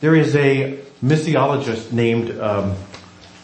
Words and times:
there 0.00 0.14
is 0.14 0.34
a 0.34 0.78
missiologist 1.02 1.92
named 1.92 2.38
um, 2.40 2.74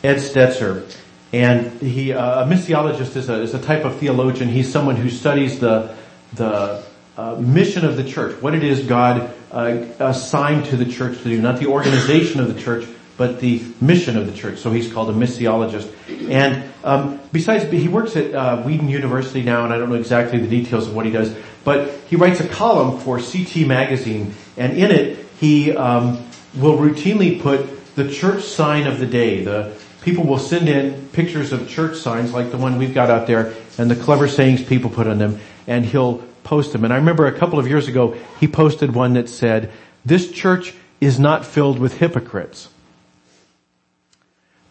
Ed 0.02 0.16
Stetzer, 0.16 0.90
and 1.32 1.80
he 1.80 2.12
uh, 2.12 2.44
a 2.44 2.46
missiologist 2.46 3.16
is 3.16 3.28
a, 3.28 3.42
is 3.42 3.54
a 3.54 3.60
type 3.60 3.84
of 3.84 3.98
theologian. 3.98 4.48
He's 4.48 4.70
someone 4.70 4.96
who 4.96 5.10
studies 5.10 5.58
the 5.58 5.94
the 6.34 6.82
uh, 7.16 7.34
mission 7.36 7.84
of 7.84 7.96
the 7.96 8.04
church, 8.04 8.40
what 8.42 8.54
it 8.54 8.62
is 8.62 8.86
God 8.86 9.30
uh, 9.50 9.84
assigned 9.98 10.66
to 10.66 10.76
the 10.76 10.84
church 10.84 11.18
to 11.18 11.24
do, 11.24 11.40
not 11.40 11.58
the 11.58 11.66
organization 11.66 12.40
of 12.40 12.52
the 12.52 12.60
church, 12.60 12.86
but 13.16 13.40
the 13.40 13.62
mission 13.80 14.16
of 14.16 14.26
the 14.26 14.32
church. 14.32 14.58
So 14.58 14.70
he's 14.70 14.92
called 14.92 15.08
a 15.10 15.14
missiologist. 15.14 15.90
And 16.30 16.70
um, 16.84 17.20
besides, 17.32 17.70
he 17.70 17.88
works 17.88 18.16
at 18.16 18.34
uh, 18.34 18.62
Wheaton 18.62 18.88
University 18.88 19.42
now, 19.42 19.64
and 19.64 19.72
I 19.72 19.78
don't 19.78 19.88
know 19.88 19.94
exactly 19.94 20.38
the 20.38 20.48
details 20.48 20.88
of 20.88 20.94
what 20.94 21.06
he 21.06 21.12
does, 21.12 21.34
but 21.64 21.90
he 22.08 22.16
writes 22.16 22.40
a 22.40 22.48
column 22.48 23.00
for 23.00 23.18
CT 23.18 23.66
Magazine, 23.66 24.34
and 24.56 24.76
in 24.76 24.90
it 24.90 25.26
he 25.40 25.74
um, 25.74 26.22
will 26.56 26.78
routinely 26.78 27.40
put 27.40 27.94
the 27.94 28.10
church 28.10 28.44
sign 28.44 28.86
of 28.86 28.98
the 28.98 29.06
day. 29.06 29.44
The 29.44 29.74
people 30.02 30.24
will 30.24 30.38
send 30.38 30.68
in 30.68 31.08
pictures 31.08 31.52
of 31.52 31.68
church 31.68 31.96
signs 31.98 32.32
like 32.32 32.50
the 32.50 32.58
one 32.58 32.78
we've 32.78 32.94
got 32.94 33.10
out 33.10 33.26
there, 33.26 33.54
and 33.78 33.90
the 33.90 33.96
clever 33.96 34.28
sayings 34.28 34.62
people 34.62 34.90
put 34.90 35.06
on 35.06 35.18
them, 35.18 35.40
and 35.66 35.84
he'll 35.84 36.18
post 36.44 36.72
them. 36.72 36.84
And 36.84 36.92
I 36.92 36.96
remember 36.96 37.26
a 37.26 37.38
couple 37.38 37.58
of 37.58 37.66
years 37.66 37.88
ago, 37.88 38.16
he 38.40 38.48
posted 38.48 38.94
one 38.94 39.14
that 39.14 39.28
said, 39.28 39.72
"This 40.04 40.30
church 40.30 40.74
is 41.00 41.18
not 41.18 41.44
filled 41.44 41.78
with 41.78 41.98
hypocrites." 41.98 42.68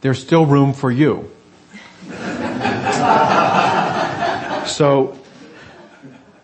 there's 0.05 0.21
still 0.21 0.45
room 0.45 0.71
for 0.73 0.91
you. 0.91 1.31
so 4.67 5.17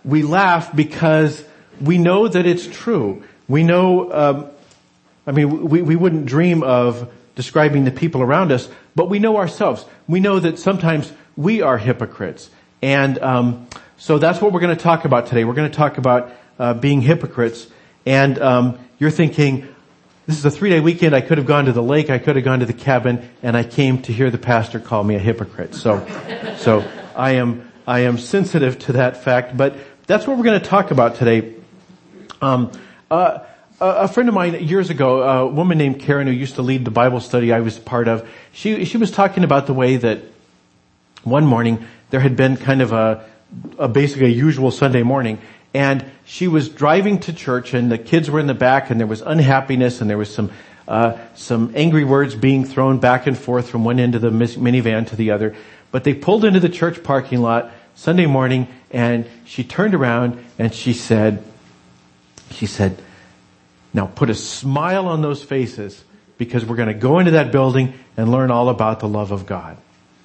we 0.04 0.24
laugh 0.24 0.76
because 0.76 1.46
we 1.80 2.00
know 2.00 2.28
that 2.28 2.48
it's 2.48 2.66
true. 2.66 3.22
We 3.48 3.62
know, 3.62 4.12
um, 4.12 4.48
I 5.26 5.32
mean, 5.32 5.70
we, 5.70 5.82
we 5.82 5.96
wouldn't 5.96 6.26
dream 6.26 6.64
of 6.64 7.12
describing 7.36 7.86
the 7.86 7.92
people 7.92 8.22
around 8.22 8.52
us, 8.52 8.68
but 8.96 9.10
we 9.10 9.20
know 9.20 9.38
ourselves. 9.38 9.86
We 10.08 10.20
know 10.20 10.40
that 10.40 10.60
sometimes 10.60 11.12
we 11.38 11.62
are 11.62 11.78
hypocrites. 11.78 12.50
And 12.82 13.20
um, 13.20 13.68
so 13.98 14.18
that's 14.18 14.42
what 14.42 14.52
we're 14.52 14.60
going 14.60 14.76
to 14.76 14.84
talk 14.84 15.06
about 15.06 15.28
today. 15.28 15.44
We're 15.44 15.54
going 15.54 15.70
to 15.70 15.78
talk 15.78 15.98
about 15.98 16.32
uh, 16.58 16.74
being 16.74 17.02
hypocrites. 17.02 17.68
And 18.06 18.40
um, 18.40 18.80
you're 19.00 19.12
thinking, 19.12 19.68
this 20.26 20.38
is 20.38 20.46
a 20.46 20.52
three 20.52 20.70
day 20.70 20.80
weekend. 20.80 21.16
I 21.16 21.22
could 21.22 21.38
have 21.38 21.48
gone 21.48 21.66
to 21.66 21.72
the 21.72 21.84
lake. 21.84 22.10
I 22.10 22.18
could 22.18 22.36
have 22.36 22.46
gone 22.46 22.60
to 22.60 22.66
the 22.66 22.74
cabin 22.74 23.30
and 23.44 23.56
I 23.56 23.64
came 23.64 24.02
to 24.04 24.14
hear 24.14 24.32
the 24.32 24.38
pastor 24.38 24.80
call 24.80 25.04
me 25.04 25.16
a 25.16 25.20
hypocrite. 25.20 25.76
So, 25.76 26.06
so 26.58 26.84
I 27.16 27.32
am, 27.32 27.72
I 27.88 28.02
am 28.02 28.18
sensitive 28.18 28.80
to 28.80 28.94
that 28.94 29.24
fact, 29.24 29.56
but 29.56 29.76
that's 30.08 30.28
what 30.28 30.38
we're 30.38 30.44
going 30.44 30.60
to 30.60 30.68
talk 30.68 30.92
about 30.92 31.16
today. 31.16 31.56
Um, 32.42 32.72
uh, 33.10 33.40
a 33.82 34.08
friend 34.08 34.30
of 34.30 34.36
mine 34.36 34.54
years 34.64 34.92
ago, 34.92 35.24
a 35.24 35.48
woman 35.48 35.78
named 35.78 36.00
Karen 36.00 36.28
who 36.28 36.34
used 36.34 36.56
to 36.56 36.62
lead 36.62 36.86
the 36.86 36.92
Bible 36.92 37.20
study 37.20 37.52
I 37.52 37.62
was 37.62 37.80
part 37.80 38.08
of, 38.08 38.28
she, 38.54 38.86
she 38.86 38.98
was 38.98 39.10
talking 39.10 39.44
about 39.44 39.66
the 39.66 39.74
way 39.74 39.98
that 39.98 40.20
one 41.24 41.46
morning 41.46 41.86
there 42.12 42.20
had 42.20 42.36
been 42.36 42.58
kind 42.58 42.82
of 42.82 42.94
a, 42.94 43.26
a 43.80 43.88
basically 43.88 44.28
a 44.28 44.30
usual 44.30 44.70
Sunday 44.70 45.02
morning 45.02 45.40
and 45.74 46.06
she 46.26 46.48
was 46.48 46.70
driving 46.70 47.20
to 47.22 47.34
church 47.34 47.74
and 47.74 47.92
the 47.92 47.98
kids 47.98 48.30
were 48.30 48.40
in 48.40 48.48
the 48.48 48.54
back 48.54 48.92
and 48.92 49.00
there 49.00 49.08
was 49.08 49.22
unhappiness 49.22 50.00
and 50.00 50.10
there 50.10 50.18
was 50.18 50.34
some 50.34 50.52
uh, 50.88 51.18
some 51.36 51.72
angry 51.76 52.04
words 52.04 52.36
being 52.36 52.66
thrown 52.66 53.00
back 53.00 53.26
and 53.26 53.38
forth 53.38 53.70
from 53.70 53.86
one 53.86 54.00
end 54.00 54.14
of 54.14 54.22
the 54.22 54.30
minivan 54.30 55.08
to 55.08 55.16
the 55.16 55.32
other. 55.32 55.56
But 55.92 56.04
they 56.04 56.14
pulled 56.14 56.44
into 56.44 56.60
the 56.60 56.70
church 56.70 57.04
parking 57.04 57.42
lot 57.42 57.72
sunday 57.96 58.26
morning 58.26 58.68
and 58.92 59.28
she 59.46 59.64
turned 59.64 59.94
around 59.94 60.44
and 60.60 60.74
she 60.74 60.94
said 60.94 61.44
she 62.52 62.66
said 62.66 62.98
now 63.94 64.06
put 64.06 64.30
a 64.30 64.36
smile 64.36 65.08
on 65.08 65.22
those 65.22 65.44
faces 65.44 66.04
because 66.38 66.66
we're 66.66 66.76
going 66.76 66.88
to 66.88 66.94
go 66.94 67.20
into 67.20 67.32
that 67.32 67.52
building 67.52 67.94
and 68.18 68.32
learn 68.32 68.52
all 68.52 68.70
about 68.70 69.00
the 69.00 69.08
love 69.08 69.32
of 69.32 69.46
god 69.46 69.78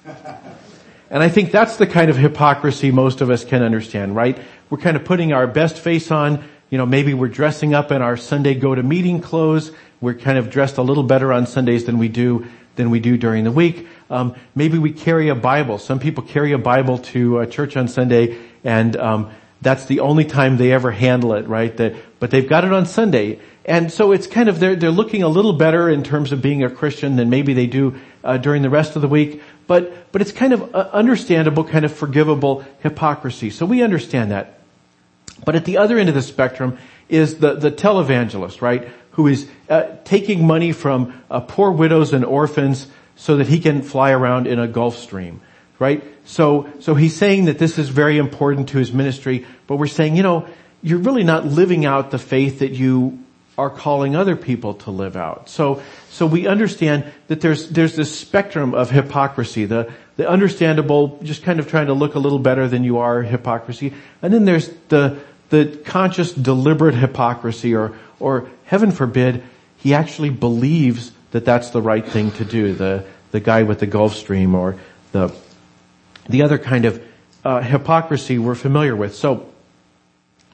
and 1.09 1.23
I 1.23 1.29
think 1.29 1.51
that's 1.51 1.77
the 1.77 1.87
kind 1.87 2.09
of 2.09 2.17
hypocrisy 2.17 2.91
most 2.91 3.21
of 3.21 3.29
us 3.29 3.43
can 3.43 3.61
understand, 3.63 4.15
right? 4.15 4.37
We're 4.69 4.77
kind 4.77 4.97
of 4.97 5.05
putting 5.05 5.33
our 5.33 5.47
best 5.47 5.77
face 5.77 6.11
on, 6.11 6.43
you 6.69 6.77
know, 6.77 6.85
maybe 6.85 7.13
we're 7.13 7.27
dressing 7.27 7.73
up 7.73 7.91
in 7.91 8.01
our 8.01 8.17
Sunday 8.17 8.55
go 8.55 8.75
to 8.75 8.83
meeting 8.83 9.21
clothes. 9.21 9.71
We're 10.01 10.15
kind 10.15 10.37
of 10.37 10.49
dressed 10.49 10.77
a 10.77 10.81
little 10.81 11.03
better 11.03 11.31
on 11.33 11.47
Sundays 11.47 11.85
than 11.85 11.97
we 11.97 12.07
do, 12.07 12.47
than 12.75 12.89
we 12.89 12.99
do 12.99 13.17
during 13.17 13.43
the 13.43 13.51
week. 13.51 13.87
Um, 14.09 14.35
maybe 14.55 14.77
we 14.77 14.91
carry 14.91 15.29
a 15.29 15.35
Bible. 15.35 15.77
Some 15.77 15.99
people 15.99 16.23
carry 16.23 16.51
a 16.51 16.57
Bible 16.57 16.99
to 16.99 17.39
a 17.39 17.47
church 17.47 17.77
on 17.77 17.87
Sunday 17.87 18.37
and, 18.63 18.95
um, 18.95 19.31
that's 19.59 19.85
the 19.85 20.01
only 20.01 20.23
time 20.23 20.57
they 20.57 20.71
ever 20.71 20.91
handle 20.91 21.33
it, 21.33 21.47
right? 21.47 21.75
That, 21.77 21.95
but 22.19 22.29
they've 22.29 22.47
got 22.47 22.63
it 22.63 22.71
on 22.71 22.85
Sunday. 22.85 23.39
And 23.67 23.91
so 23.91 24.13
it's 24.13 24.27
kind 24.27 24.47
of, 24.47 24.61
they're, 24.61 24.77
they're 24.77 24.91
looking 24.91 25.23
a 25.23 25.27
little 25.27 25.51
better 25.51 25.89
in 25.89 26.01
terms 26.01 26.31
of 26.31 26.41
being 26.41 26.63
a 26.63 26.69
Christian 26.69 27.17
than 27.17 27.29
maybe 27.29 27.53
they 27.53 27.67
do 27.67 27.99
uh, 28.23 28.37
during 28.37 28.61
the 28.61 28.69
rest 28.69 28.95
of 28.95 29.01
the 29.01 29.09
week. 29.09 29.41
But, 29.67 30.13
but 30.13 30.21
it's 30.21 30.31
kind 30.31 30.53
of 30.53 30.73
uh, 30.73 30.89
understandable, 30.93 31.65
kind 31.65 31.83
of 31.83 31.91
forgivable 31.93 32.65
hypocrisy. 32.79 33.49
So 33.49 33.65
we 33.65 33.83
understand 33.83 34.31
that. 34.31 34.61
But 35.43 35.55
at 35.55 35.65
the 35.65 35.77
other 35.79 35.97
end 35.97 36.07
of 36.07 36.15
the 36.15 36.21
spectrum 36.21 36.77
is 37.09 37.39
the, 37.39 37.55
the 37.55 37.69
televangelist, 37.69 38.61
right? 38.61 38.87
Who 39.11 39.27
is 39.27 39.49
uh, 39.69 39.97
taking 40.05 40.47
money 40.47 40.71
from 40.71 41.21
uh, 41.29 41.41
poor 41.41 41.69
widows 41.71 42.13
and 42.13 42.23
orphans 42.23 42.87
so 43.17 43.37
that 43.37 43.47
he 43.47 43.59
can 43.59 43.81
fly 43.81 44.11
around 44.11 44.47
in 44.47 44.59
a 44.59 44.67
Gulfstream, 44.67 45.39
right? 45.77 46.03
So, 46.23 46.69
so 46.79 46.95
he's 46.95 47.15
saying 47.15 47.45
that 47.45 47.59
this 47.59 47.77
is 47.77 47.89
very 47.89 48.17
important 48.17 48.69
to 48.69 48.77
his 48.77 48.93
ministry, 48.93 49.45
but 49.65 49.75
we're 49.75 49.87
saying, 49.87 50.15
you 50.15 50.23
know, 50.23 50.47
you're 50.81 50.99
really 50.99 51.23
not 51.23 51.45
living 51.45 51.85
out 51.85 52.11
the 52.11 52.19
faith 52.19 52.59
that 52.59 52.71
you 52.71 53.19
are 53.57 53.69
calling 53.69 54.15
other 54.15 54.35
people 54.35 54.75
to 54.75 54.91
live 54.91 55.15
out. 55.15 55.49
So, 55.49 55.81
so 56.11 56.27
we 56.27 56.47
understand 56.47 57.05
that 57.27 57.41
there's, 57.41 57.69
there's 57.69 57.95
this 57.95 58.17
spectrum 58.17 58.75
of 58.75 58.91
hypocrisy, 58.91 59.65
the, 59.65 59.91
the 60.15 60.29
understandable, 60.29 61.19
just 61.23 61.43
kind 61.43 61.59
of 61.59 61.67
trying 61.67 61.87
to 61.87 61.93
look 61.93 62.13
a 62.15 62.19
little 62.19 62.39
better 62.39 62.67
than 62.67 62.83
you 62.83 62.99
are 62.99 63.23
hypocrisy. 63.23 63.93
And 64.21 64.31
then 64.31 64.45
there's 64.45 64.69
the, 64.89 65.19
the 65.49 65.79
conscious 65.85 66.31
deliberate 66.33 66.93
hypocrisy 66.93 67.73
or, 67.73 67.97
or 68.19 68.47
heaven 68.65 68.91
forbid, 68.91 69.43
he 69.77 69.93
actually 69.93 70.29
believes 70.29 71.11
that 71.31 71.45
that's 71.45 71.71
the 71.71 71.81
right 71.81 72.07
thing 72.07 72.31
to 72.31 72.45
do. 72.45 72.73
The, 72.73 73.05
the 73.31 73.39
guy 73.39 73.63
with 73.63 73.79
the 73.79 73.87
Gulfstream 73.87 74.53
or 74.53 74.77
the, 75.11 75.33
the 76.29 76.43
other 76.43 76.57
kind 76.57 76.85
of 76.85 77.03
uh, 77.43 77.61
hypocrisy 77.61 78.37
we're 78.37 78.55
familiar 78.55 78.95
with. 78.95 79.15
So 79.15 79.51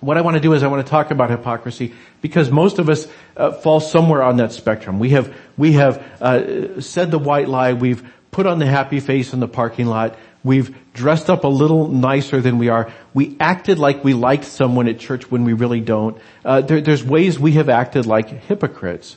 what 0.03 0.17
I 0.17 0.21
want 0.21 0.35
to 0.35 0.41
do 0.41 0.53
is 0.53 0.63
I 0.63 0.67
want 0.67 0.85
to 0.85 0.89
talk 0.89 1.11
about 1.11 1.29
hypocrisy 1.29 1.93
because 2.21 2.51
most 2.51 2.79
of 2.79 2.89
us 2.89 3.07
uh, 3.37 3.51
fall 3.51 3.79
somewhere 3.79 4.21
on 4.21 4.37
that 4.37 4.51
spectrum. 4.51 4.99
We 4.99 5.09
have 5.09 5.35
we 5.57 5.73
have 5.73 5.97
uh, 6.21 6.81
said 6.81 7.11
the 7.11 7.19
white 7.19 7.47
lie. 7.47 7.73
We've 7.73 8.03
put 8.31 8.45
on 8.45 8.59
the 8.59 8.65
happy 8.65 8.99
face 8.99 9.33
in 9.33 9.39
the 9.39 9.47
parking 9.47 9.87
lot. 9.87 10.17
We've 10.43 10.75
dressed 10.93 11.29
up 11.29 11.45
a 11.45 11.47
little 11.47 11.87
nicer 11.87 12.41
than 12.41 12.57
we 12.57 12.67
are. 12.67 12.91
We 13.13 13.37
acted 13.39 13.79
like 13.79 14.03
we 14.03 14.13
liked 14.13 14.43
someone 14.43 14.87
at 14.87 14.99
church 14.99 15.31
when 15.31 15.45
we 15.45 15.53
really 15.53 15.79
don't. 15.79 16.17
Uh, 16.43 16.61
there, 16.61 16.81
there's 16.81 17.03
ways 17.03 17.39
we 17.39 17.53
have 17.53 17.69
acted 17.69 18.05
like 18.05 18.27
hypocrites, 18.27 19.15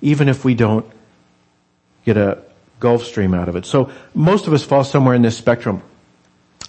even 0.00 0.28
if 0.28 0.44
we 0.44 0.54
don't 0.54 0.86
get 2.06 2.16
a 2.16 2.42
Gulfstream 2.80 3.36
out 3.36 3.48
of 3.48 3.56
it. 3.56 3.66
So 3.66 3.92
most 4.14 4.46
of 4.46 4.54
us 4.54 4.64
fall 4.64 4.84
somewhere 4.84 5.14
in 5.14 5.22
this 5.22 5.36
spectrum. 5.36 5.82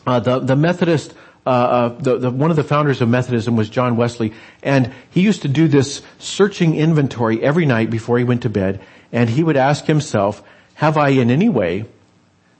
Uh, 0.06 0.20
the 0.20 0.40
the 0.40 0.56
Methodist 0.56 1.14
uh, 1.46 1.50
uh, 1.50 1.88
the, 2.00 2.18
the, 2.18 2.32
one 2.32 2.52
of 2.52 2.56
the 2.56 2.64
founders 2.64 3.02
of 3.02 3.10
Methodism 3.10 3.56
was 3.56 3.70
John 3.70 3.98
Wesley, 3.98 4.34
and 4.62 4.94
he 5.10 5.22
used 5.22 5.42
to 5.42 5.50
do 5.50 5.68
this 5.68 6.02
searching 6.18 6.76
inventory 6.76 7.44
every 7.44 7.66
night 7.66 7.90
before 7.90 8.18
he 8.18 8.24
went 8.24 8.44
to 8.44 8.50
bed, 8.50 8.80
and 9.12 9.30
he 9.30 9.44
would 9.44 9.58
ask 9.58 9.86
himself, 9.86 10.42
have 10.76 10.98
I 10.98 11.10
in 11.10 11.30
any 11.30 11.50
way 11.50 11.86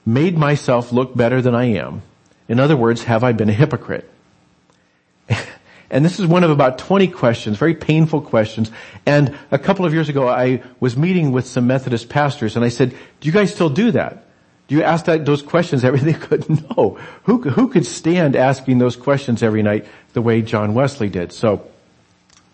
made 0.06 0.38
myself 0.38 0.92
look 0.92 1.16
better 1.16 1.42
than 1.42 1.56
I 1.56 1.66
am? 1.66 2.02
In 2.50 2.60
other 2.60 2.76
words, 2.76 3.04
have 3.06 3.24
I 3.24 3.32
been 3.32 3.50
a 3.50 3.54
hypocrite? 3.54 4.10
and 5.90 6.04
this 6.04 6.20
is 6.20 6.28
one 6.28 6.44
of 6.44 6.52
about 6.52 6.78
20 6.78 7.08
questions, 7.08 7.58
very 7.58 7.76
painful 7.76 8.20
questions. 8.20 8.70
And 9.06 9.38
a 9.50 9.58
couple 9.58 9.86
of 9.86 9.94
years 9.94 10.10
ago, 10.10 10.28
I 10.28 10.62
was 10.82 10.98
meeting 10.98 11.32
with 11.32 11.48
some 11.48 11.68
Methodist 11.68 12.10
pastors, 12.10 12.58
and 12.58 12.66
I 12.66 12.70
said, 12.70 12.90
do 12.90 13.28
you 13.28 13.32
guys 13.32 13.54
still 13.54 13.70
do 13.70 13.92
that? 13.92 14.23
You 14.74 14.82
ask 14.82 15.06
that, 15.06 15.24
those 15.24 15.44
questions 15.44 15.84
every 15.84 16.00
day? 16.00 16.14
Could 16.20 16.50
no. 16.50 16.98
Who, 17.26 17.42
who 17.42 17.68
could 17.68 17.86
stand 17.86 18.36
asking 18.36 18.80
those 18.80 18.96
questions 18.96 19.44
every 19.44 19.62
night 19.62 19.86
the 20.14 20.22
way 20.22 20.42
John 20.42 20.74
Wesley 20.74 21.10
did? 21.10 21.32
So 21.32 21.68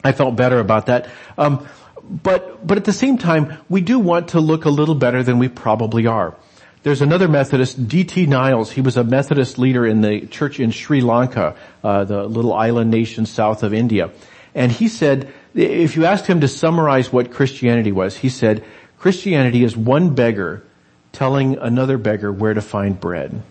I 0.04 0.12
felt 0.12 0.36
better 0.36 0.60
about 0.60 0.88
that. 0.88 1.10
Um, 1.38 1.66
but 2.04 2.68
but 2.68 2.78
at 2.78 2.84
the 2.84 2.92
same 2.92 3.18
time, 3.18 3.58
we 3.70 3.80
do 3.80 4.00
want 4.00 4.30
to 4.30 4.42
look 4.42 4.66
a 4.66 4.70
little 4.70 4.96
better 4.96 5.24
than 5.24 5.40
we 5.40 5.48
probably 5.48 6.08
are. 6.08 6.36
There's 6.84 7.02
another 7.02 7.30
Methodist, 7.30 7.88
D.T. 7.88 8.26
Niles. 8.26 8.70
He 8.70 8.82
was 8.82 8.98
a 8.98 9.04
Methodist 9.06 9.58
leader 9.58 9.86
in 9.86 10.02
the 10.02 10.28
church 10.28 10.60
in 10.60 10.72
Sri 10.72 11.00
Lanka, 11.00 11.56
uh, 11.86 12.04
the 12.04 12.26
little 12.26 12.54
island 12.54 12.92
nation 12.92 13.26
south 13.26 13.64
of 13.64 13.74
India. 13.74 14.10
And 14.54 14.74
he 14.74 14.90
said, 14.90 15.32
if 15.56 15.96
you 15.96 16.04
asked 16.04 16.28
him 16.28 16.42
to 16.42 16.50
summarize 16.50 17.14
what 17.14 17.32
Christianity 17.32 17.94
was, 17.94 18.18
he 18.18 18.28
said, 18.28 18.66
Christianity 18.98 19.64
is 19.64 19.78
one 19.78 20.16
beggar 20.16 20.66
telling 21.12 21.58
another 21.58 21.98
beggar 21.98 22.32
where 22.32 22.54
to 22.54 22.62
find 22.62 23.00
bread. 23.00 23.42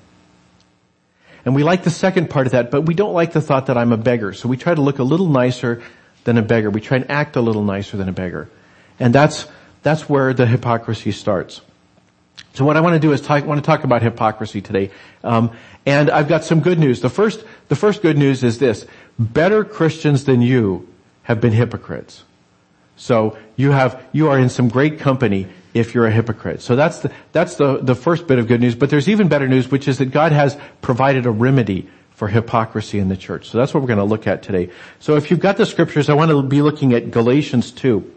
And 1.44 1.54
we 1.54 1.62
like 1.62 1.82
the 1.84 1.90
second 1.90 2.28
part 2.30 2.46
of 2.46 2.52
that, 2.52 2.70
but 2.70 2.82
we 2.82 2.94
don't 2.94 3.14
like 3.14 3.32
the 3.32 3.40
thought 3.40 3.66
that 3.66 3.78
I'm 3.78 3.92
a 3.92 3.96
beggar. 3.96 4.32
So 4.32 4.48
we 4.48 4.56
try 4.56 4.74
to 4.74 4.80
look 4.80 4.98
a 4.98 5.02
little 5.04 5.28
nicer 5.28 5.82
than 6.24 6.36
a 6.36 6.42
beggar. 6.42 6.70
We 6.70 6.80
try 6.80 6.98
and 6.98 7.10
act 7.10 7.36
a 7.36 7.40
little 7.40 7.62
nicer 7.62 7.96
than 7.96 8.08
a 8.08 8.12
beggar. 8.12 8.48
And 9.00 9.14
that's, 9.14 9.46
that's 9.82 10.08
where 10.08 10.34
the 10.34 10.46
hypocrisy 10.46 11.12
starts. 11.12 11.60
So 12.54 12.64
what 12.64 12.76
I 12.76 12.80
want 12.80 12.94
to 12.94 13.00
do 13.00 13.12
is 13.12 13.20
talk, 13.20 13.44
want 13.44 13.62
to 13.62 13.66
talk 13.66 13.84
about 13.84 14.02
hypocrisy 14.02 14.60
today. 14.60 14.90
Um, 15.24 15.52
and 15.86 16.10
I've 16.10 16.28
got 16.28 16.44
some 16.44 16.60
good 16.60 16.78
news. 16.78 17.00
The 17.00 17.10
first, 17.10 17.44
the 17.68 17.76
first 17.76 18.02
good 18.02 18.18
news 18.18 18.44
is 18.44 18.58
this. 18.58 18.86
Better 19.18 19.64
Christians 19.64 20.24
than 20.24 20.42
you 20.42 20.88
have 21.22 21.40
been 21.40 21.52
hypocrites. 21.52 22.24
So 22.96 23.38
you 23.56 23.70
have, 23.70 24.04
you 24.12 24.28
are 24.28 24.38
in 24.38 24.48
some 24.48 24.68
great 24.68 24.98
company 24.98 25.46
if 25.74 25.94
you're 25.94 26.06
a 26.06 26.10
hypocrite. 26.10 26.62
So 26.62 26.76
that's 26.76 27.00
the, 27.00 27.12
that's 27.32 27.56
the, 27.56 27.78
the 27.78 27.94
first 27.94 28.26
bit 28.26 28.38
of 28.38 28.46
good 28.46 28.60
news. 28.60 28.74
But 28.74 28.90
there's 28.90 29.08
even 29.08 29.28
better 29.28 29.48
news, 29.48 29.70
which 29.70 29.88
is 29.88 29.98
that 29.98 30.06
God 30.06 30.32
has 30.32 30.56
provided 30.80 31.26
a 31.26 31.30
remedy 31.30 31.88
for 32.10 32.26
hypocrisy 32.26 32.98
in 32.98 33.08
the 33.08 33.16
church. 33.16 33.48
So 33.48 33.58
that's 33.58 33.72
what 33.72 33.80
we're 33.80 33.88
going 33.88 33.98
to 33.98 34.04
look 34.04 34.26
at 34.26 34.42
today. 34.42 34.70
So 34.98 35.16
if 35.16 35.30
you've 35.30 35.40
got 35.40 35.56
the 35.56 35.66
scriptures, 35.66 36.08
I 36.08 36.14
want 36.14 36.30
to 36.30 36.42
be 36.42 36.62
looking 36.62 36.92
at 36.94 37.10
Galatians 37.10 37.70
2. 37.70 38.14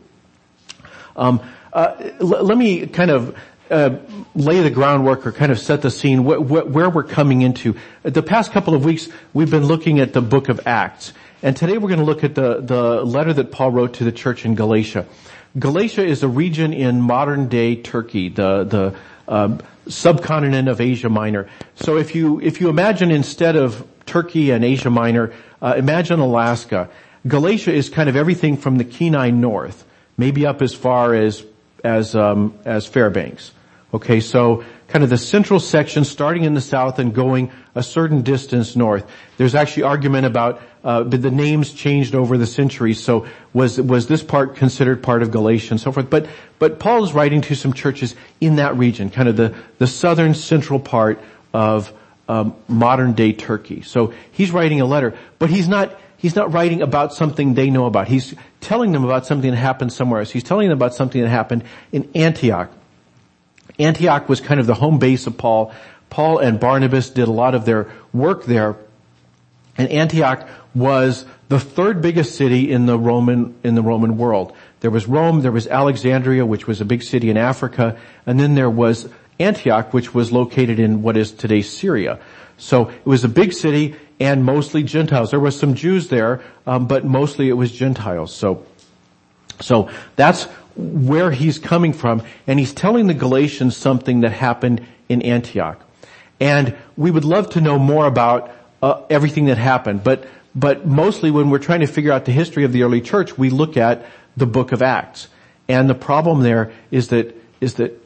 Um, 1.15 1.41
uh, 1.71 2.09
l- 2.19 2.43
let 2.43 2.57
me 2.57 2.87
kind 2.87 3.11
of 3.11 3.37
uh, 3.69 3.97
lay 4.33 4.61
the 4.61 4.71
groundwork 4.71 5.25
or 5.27 5.31
kind 5.31 5.51
of 5.51 5.59
set 5.59 5.81
the 5.81 5.91
scene 5.91 6.23
wh- 6.23 6.41
wh- 6.41 6.73
where 6.73 6.89
we're 6.89 7.03
coming 7.03 7.41
into. 7.41 7.75
The 8.03 8.23
past 8.23 8.51
couple 8.51 8.73
of 8.73 8.83
weeks, 8.83 9.07
we've 9.33 9.51
been 9.51 9.65
looking 9.65 9.99
at 9.99 10.13
the 10.13 10.21
book 10.21 10.49
of 10.49 10.65
Acts. 10.65 11.13
And 11.43 11.55
today 11.55 11.77
we're 11.77 11.89
going 11.89 11.99
to 11.99 12.05
look 12.05 12.23
at 12.23 12.35
the, 12.35 12.59
the 12.59 13.03
letter 13.03 13.33
that 13.33 13.51
Paul 13.51 13.71
wrote 13.71 13.93
to 13.95 14.03
the 14.03 14.11
church 14.11 14.45
in 14.45 14.55
Galatia. 14.55 15.05
Galatia 15.57 16.05
is 16.05 16.23
a 16.23 16.27
region 16.27 16.73
in 16.73 17.01
modern 17.01 17.47
day 17.49 17.75
Turkey, 17.75 18.29
the, 18.29 18.63
the 18.63 18.95
uh, 19.27 19.57
subcontinent 19.87 20.69
of 20.69 20.79
Asia 20.79 21.09
Minor. 21.09 21.49
So 21.75 21.97
if 21.97 22.15
you, 22.15 22.39
if 22.39 22.61
you 22.61 22.69
imagine 22.69 23.11
instead 23.11 23.55
of 23.55 23.85
Turkey 24.05 24.51
and 24.51 24.63
Asia 24.63 24.89
Minor, 24.89 25.33
uh, 25.61 25.75
imagine 25.77 26.19
Alaska. 26.19 26.89
Galatia 27.27 27.73
is 27.73 27.89
kind 27.89 28.09
of 28.09 28.15
everything 28.15 28.57
from 28.57 28.77
the 28.77 28.83
Kenai 28.83 29.29
north, 29.29 29.85
maybe 30.17 30.45
up 30.45 30.61
as 30.61 30.73
far 30.73 31.13
as, 31.13 31.43
as, 31.83 32.15
um, 32.15 32.57
as 32.65 32.87
Fairbanks. 32.87 33.51
Okay, 33.93 34.21
so 34.21 34.63
kind 34.87 35.03
of 35.03 35.09
the 35.09 35.17
central 35.17 35.59
section 35.59 36.05
starting 36.05 36.45
in 36.45 36.53
the 36.53 36.61
south 36.61 36.97
and 36.99 37.13
going 37.13 37.51
a 37.75 37.83
certain 37.83 38.21
distance 38.21 38.75
north. 38.75 39.05
There's 39.37 39.53
actually 39.53 39.83
argument 39.83 40.25
about 40.25 40.61
uh, 40.83 41.03
the 41.03 41.29
names 41.29 41.73
changed 41.73 42.15
over 42.15 42.37
the 42.37 42.47
centuries. 42.47 43.03
So 43.03 43.27
was 43.53 43.79
was 43.79 44.07
this 44.07 44.23
part 44.23 44.55
considered 44.55 45.03
part 45.03 45.21
of 45.23 45.31
Galatia 45.31 45.73
and 45.73 45.81
so 45.81 45.91
forth? 45.91 46.09
But 46.09 46.27
but 46.57 46.79
Paul 46.79 47.03
is 47.03 47.13
writing 47.13 47.41
to 47.41 47.55
some 47.55 47.73
churches 47.73 48.15
in 48.39 48.55
that 48.55 48.77
region, 48.77 49.09
kind 49.09 49.27
of 49.27 49.35
the 49.35 49.53
the 49.77 49.87
southern 49.87 50.33
central 50.35 50.79
part 50.79 51.19
of 51.53 51.91
um, 52.29 52.55
modern 52.69 53.11
day 53.11 53.33
Turkey. 53.33 53.81
So 53.81 54.13
he's 54.31 54.51
writing 54.51 54.79
a 54.79 54.85
letter, 54.85 55.17
but 55.37 55.49
he's 55.49 55.67
not 55.67 55.99
he's 56.15 56.35
not 56.35 56.53
writing 56.53 56.81
about 56.81 57.13
something 57.13 57.55
they 57.55 57.69
know 57.69 57.87
about. 57.87 58.07
He's 58.07 58.33
telling 58.61 58.93
them 58.93 59.03
about 59.03 59.25
something 59.25 59.51
that 59.51 59.57
happened 59.57 59.91
somewhere 59.91 60.21
else. 60.21 60.31
He's 60.31 60.43
telling 60.43 60.69
them 60.69 60.77
about 60.77 60.93
something 60.93 61.21
that 61.21 61.29
happened 61.29 61.65
in 61.91 62.09
Antioch. 62.15 62.71
Antioch 63.81 64.29
was 64.29 64.41
kind 64.41 64.59
of 64.59 64.67
the 64.67 64.73
home 64.73 64.99
base 64.99 65.27
of 65.27 65.37
Paul. 65.37 65.73
Paul 66.09 66.39
and 66.39 66.59
Barnabas 66.59 67.09
did 67.09 67.27
a 67.27 67.31
lot 67.31 67.55
of 67.55 67.65
their 67.65 67.91
work 68.13 68.45
there. 68.45 68.75
And 69.77 69.89
Antioch 69.89 70.47
was 70.75 71.25
the 71.49 71.59
third 71.59 72.01
biggest 72.01 72.35
city 72.35 72.71
in 72.71 72.85
the 72.85 72.97
Roman, 72.97 73.55
in 73.63 73.75
the 73.75 73.81
Roman 73.81 74.17
world. 74.17 74.53
There 74.81 74.91
was 74.91 75.07
Rome, 75.07 75.41
there 75.41 75.51
was 75.51 75.67
Alexandria, 75.67 76.45
which 76.45 76.67
was 76.67 76.81
a 76.81 76.85
big 76.85 77.03
city 77.03 77.29
in 77.29 77.37
Africa, 77.37 77.97
and 78.25 78.39
then 78.39 78.55
there 78.55 78.69
was 78.69 79.07
Antioch, 79.39 79.93
which 79.93 80.13
was 80.13 80.31
located 80.31 80.79
in 80.79 81.01
what 81.01 81.17
is 81.17 81.31
today 81.31 81.61
Syria. 81.61 82.19
So 82.57 82.89
it 82.89 83.05
was 83.05 83.23
a 83.23 83.29
big 83.29 83.53
city 83.53 83.95
and 84.19 84.45
mostly 84.45 84.83
Gentiles. 84.83 85.31
There 85.31 85.39
was 85.39 85.57
some 85.59 85.73
Jews 85.73 86.09
there, 86.09 86.41
um, 86.67 86.87
but 86.87 87.03
mostly 87.03 87.49
it 87.49 87.53
was 87.53 87.71
Gentiles. 87.71 88.33
So, 88.33 88.65
so 89.59 89.89
that's 90.15 90.47
where 90.75 91.31
he's 91.31 91.59
coming 91.59 91.93
from, 91.93 92.23
and 92.47 92.59
he's 92.59 92.73
telling 92.73 93.07
the 93.07 93.13
Galatians 93.13 93.75
something 93.75 94.21
that 94.21 94.31
happened 94.31 94.85
in 95.09 95.21
Antioch. 95.21 95.81
And 96.39 96.75
we 96.97 97.11
would 97.11 97.25
love 97.25 97.51
to 97.51 97.61
know 97.61 97.77
more 97.77 98.05
about 98.05 98.51
uh, 98.81 99.01
everything 99.09 99.45
that 99.45 99.57
happened, 99.57 100.03
but 100.03 100.25
but 100.53 100.85
mostly 100.85 101.31
when 101.31 101.49
we're 101.49 101.59
trying 101.59 101.79
to 101.79 101.87
figure 101.87 102.11
out 102.11 102.25
the 102.25 102.33
history 102.33 102.65
of 102.65 102.73
the 102.73 102.83
early 102.83 102.99
church, 102.99 103.37
we 103.37 103.49
look 103.49 103.77
at 103.77 104.05
the 104.35 104.45
book 104.45 104.73
of 104.73 104.81
Acts. 104.81 105.29
And 105.69 105.89
the 105.89 105.95
problem 105.95 106.41
there 106.41 106.73
is 106.89 107.07
that 107.09 107.35
is 107.61 107.75
that 107.75 107.97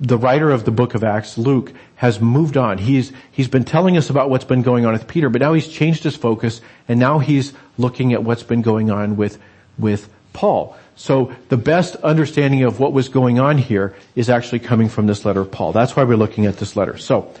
the 0.00 0.16
writer 0.16 0.50
of 0.50 0.64
the 0.64 0.70
book 0.70 0.94
of 0.94 1.02
Acts, 1.02 1.36
Luke, 1.36 1.72
has 1.96 2.20
moved 2.20 2.56
on. 2.56 2.78
He's, 2.78 3.12
he's 3.32 3.48
been 3.48 3.64
telling 3.64 3.96
us 3.96 4.10
about 4.10 4.30
what's 4.30 4.44
been 4.44 4.62
going 4.62 4.86
on 4.86 4.92
with 4.92 5.08
Peter, 5.08 5.28
but 5.28 5.40
now 5.40 5.54
he's 5.54 5.66
changed 5.66 6.04
his 6.04 6.14
focus 6.14 6.60
and 6.86 7.00
now 7.00 7.18
he's 7.18 7.52
looking 7.76 8.12
at 8.12 8.22
what's 8.22 8.44
been 8.44 8.62
going 8.62 8.90
on 8.90 9.16
with, 9.16 9.38
with 9.76 10.08
Paul. 10.38 10.76
So 10.94 11.32
the 11.48 11.56
best 11.56 11.96
understanding 11.96 12.62
of 12.62 12.78
what 12.78 12.92
was 12.92 13.08
going 13.08 13.40
on 13.40 13.58
here 13.58 13.96
is 14.14 14.30
actually 14.30 14.60
coming 14.60 14.88
from 14.88 15.08
this 15.08 15.24
letter 15.24 15.40
of 15.40 15.50
Paul. 15.50 15.72
That's 15.72 15.96
why 15.96 16.04
we're 16.04 16.16
looking 16.16 16.46
at 16.46 16.58
this 16.58 16.76
letter. 16.76 16.96
So, 16.96 17.34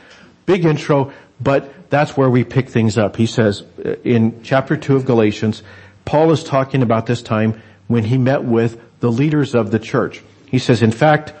big 0.46 0.64
intro, 0.64 1.12
but 1.40 1.90
that's 1.90 2.16
where 2.16 2.28
we 2.28 2.42
pick 2.42 2.68
things 2.68 2.98
up. 2.98 3.14
He 3.14 3.26
says 3.26 3.62
uh, 3.62 3.94
in 4.02 4.42
chapter 4.42 4.76
2 4.76 4.96
of 4.96 5.04
Galatians, 5.04 5.62
Paul 6.04 6.32
is 6.32 6.42
talking 6.42 6.82
about 6.82 7.06
this 7.06 7.22
time 7.22 7.62
when 7.86 8.02
he 8.02 8.18
met 8.18 8.42
with 8.42 8.80
the 8.98 9.12
leaders 9.12 9.54
of 9.54 9.70
the 9.70 9.78
church. 9.78 10.20
He 10.46 10.58
says, 10.58 10.82
in 10.82 10.90
fact, 10.90 11.34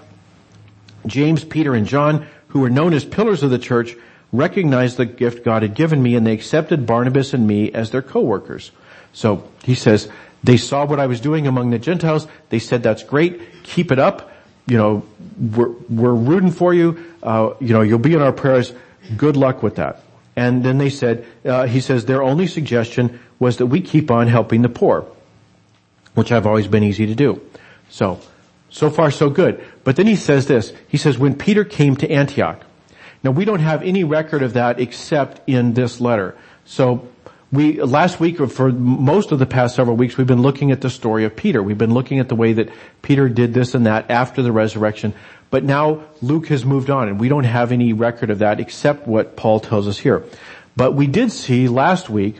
James, 1.08 1.42
Peter, 1.42 1.74
and 1.74 1.88
John, 1.88 2.28
who 2.48 2.60
were 2.60 2.70
known 2.70 2.94
as 2.94 3.04
pillars 3.04 3.42
of 3.42 3.50
the 3.50 3.58
church, 3.58 3.96
recognized 4.32 4.96
the 4.96 5.06
gift 5.06 5.44
God 5.44 5.62
had 5.62 5.74
given 5.74 6.00
me 6.00 6.14
and 6.14 6.24
they 6.24 6.34
accepted 6.34 6.86
Barnabas 6.86 7.34
and 7.34 7.48
me 7.48 7.72
as 7.72 7.90
their 7.90 8.02
co-workers. 8.02 8.70
So 9.12 9.48
he 9.64 9.74
says, 9.74 10.08
they 10.44 10.56
saw 10.56 10.84
what 10.84 11.00
I 11.00 11.06
was 11.06 11.20
doing 11.20 11.46
among 11.46 11.70
the 11.70 11.78
Gentiles. 11.78 12.26
They 12.48 12.58
said, 12.58 12.82
that's 12.82 13.02
great. 13.02 13.62
Keep 13.64 13.92
it 13.92 13.98
up. 13.98 14.32
You 14.66 14.76
know, 14.76 15.06
we're, 15.38 15.70
we're 15.88 16.14
rooting 16.14 16.50
for 16.50 16.72
you. 16.74 17.04
Uh, 17.22 17.54
you 17.60 17.72
know, 17.72 17.80
you'll 17.80 17.98
be 17.98 18.14
in 18.14 18.22
our 18.22 18.32
prayers. 18.32 18.72
Good 19.16 19.36
luck 19.36 19.62
with 19.62 19.76
that. 19.76 20.02
And 20.36 20.64
then 20.64 20.78
they 20.78 20.90
said, 20.90 21.26
uh, 21.44 21.66
he 21.66 21.80
says, 21.80 22.04
their 22.04 22.22
only 22.22 22.46
suggestion 22.46 23.18
was 23.38 23.56
that 23.56 23.66
we 23.66 23.80
keep 23.80 24.10
on 24.10 24.28
helping 24.28 24.62
the 24.62 24.68
poor, 24.68 25.06
which 26.14 26.30
I've 26.30 26.46
always 26.46 26.68
been 26.68 26.84
easy 26.84 27.06
to 27.06 27.14
do. 27.14 27.40
So, 27.90 28.20
so 28.70 28.90
far 28.90 29.10
so 29.10 29.30
good. 29.30 29.64
But 29.82 29.96
then 29.96 30.06
he 30.06 30.16
says 30.16 30.46
this. 30.46 30.72
He 30.86 30.96
says, 30.96 31.18
when 31.18 31.34
Peter 31.36 31.64
came 31.64 31.96
to 31.96 32.10
Antioch. 32.10 32.62
Now 33.24 33.32
we 33.32 33.44
don't 33.44 33.60
have 33.60 33.82
any 33.82 34.04
record 34.04 34.42
of 34.42 34.52
that 34.52 34.78
except 34.78 35.48
in 35.48 35.74
this 35.74 36.00
letter. 36.00 36.36
So 36.64 37.08
we, 37.50 37.80
last 37.80 38.20
week, 38.20 38.40
or 38.40 38.46
for 38.46 38.70
most 38.70 39.32
of 39.32 39.38
the 39.38 39.46
past 39.46 39.74
several 39.74 39.96
weeks, 39.96 40.18
we've 40.18 40.26
been 40.26 40.42
looking 40.42 40.70
at 40.70 40.82
the 40.82 40.90
story 40.90 41.24
of 41.24 41.34
Peter. 41.34 41.62
We've 41.62 41.78
been 41.78 41.94
looking 41.94 42.18
at 42.18 42.28
the 42.28 42.34
way 42.34 42.52
that 42.54 42.68
Peter 43.00 43.28
did 43.28 43.54
this 43.54 43.74
and 43.74 43.86
that 43.86 44.10
after 44.10 44.42
the 44.42 44.52
resurrection. 44.52 45.14
But 45.50 45.64
now 45.64 46.04
Luke 46.20 46.48
has 46.48 46.64
moved 46.66 46.90
on 46.90 47.08
and 47.08 47.18
we 47.18 47.28
don't 47.28 47.44
have 47.44 47.72
any 47.72 47.94
record 47.94 48.28
of 48.28 48.40
that 48.40 48.60
except 48.60 49.06
what 49.06 49.34
Paul 49.34 49.60
tells 49.60 49.88
us 49.88 49.96
here. 49.96 50.24
But 50.76 50.92
we 50.92 51.06
did 51.06 51.32
see 51.32 51.68
last 51.68 52.10
week 52.10 52.36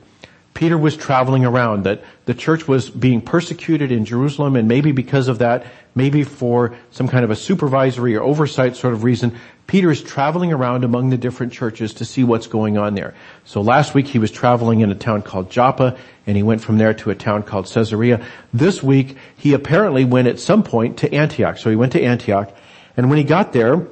Peter 0.58 0.76
was 0.76 0.96
traveling 0.96 1.44
around, 1.44 1.84
that 1.84 2.02
the 2.24 2.34
church 2.34 2.66
was 2.66 2.90
being 2.90 3.20
persecuted 3.20 3.92
in 3.92 4.04
Jerusalem 4.04 4.56
and 4.56 4.66
maybe 4.66 4.90
because 4.90 5.28
of 5.28 5.38
that, 5.38 5.64
maybe 5.94 6.24
for 6.24 6.74
some 6.90 7.06
kind 7.06 7.24
of 7.24 7.30
a 7.30 7.36
supervisory 7.36 8.16
or 8.16 8.24
oversight 8.24 8.74
sort 8.74 8.92
of 8.92 9.04
reason, 9.04 9.38
Peter 9.68 9.88
is 9.88 10.02
traveling 10.02 10.52
around 10.52 10.82
among 10.82 11.10
the 11.10 11.16
different 11.16 11.52
churches 11.52 11.94
to 11.94 12.04
see 12.04 12.24
what's 12.24 12.48
going 12.48 12.76
on 12.76 12.96
there. 12.96 13.14
So 13.44 13.60
last 13.60 13.94
week 13.94 14.08
he 14.08 14.18
was 14.18 14.32
traveling 14.32 14.80
in 14.80 14.90
a 14.90 14.96
town 14.96 15.22
called 15.22 15.48
Joppa 15.48 15.96
and 16.26 16.36
he 16.36 16.42
went 16.42 16.60
from 16.60 16.76
there 16.76 16.92
to 16.92 17.10
a 17.10 17.14
town 17.14 17.44
called 17.44 17.66
Caesarea. 17.66 18.26
This 18.52 18.82
week 18.82 19.16
he 19.36 19.52
apparently 19.52 20.04
went 20.04 20.26
at 20.26 20.40
some 20.40 20.64
point 20.64 20.96
to 20.98 21.14
Antioch. 21.14 21.58
So 21.58 21.70
he 21.70 21.76
went 21.76 21.92
to 21.92 22.02
Antioch 22.02 22.52
and 22.96 23.08
when 23.08 23.18
he 23.18 23.22
got 23.22 23.52
there, 23.52 23.86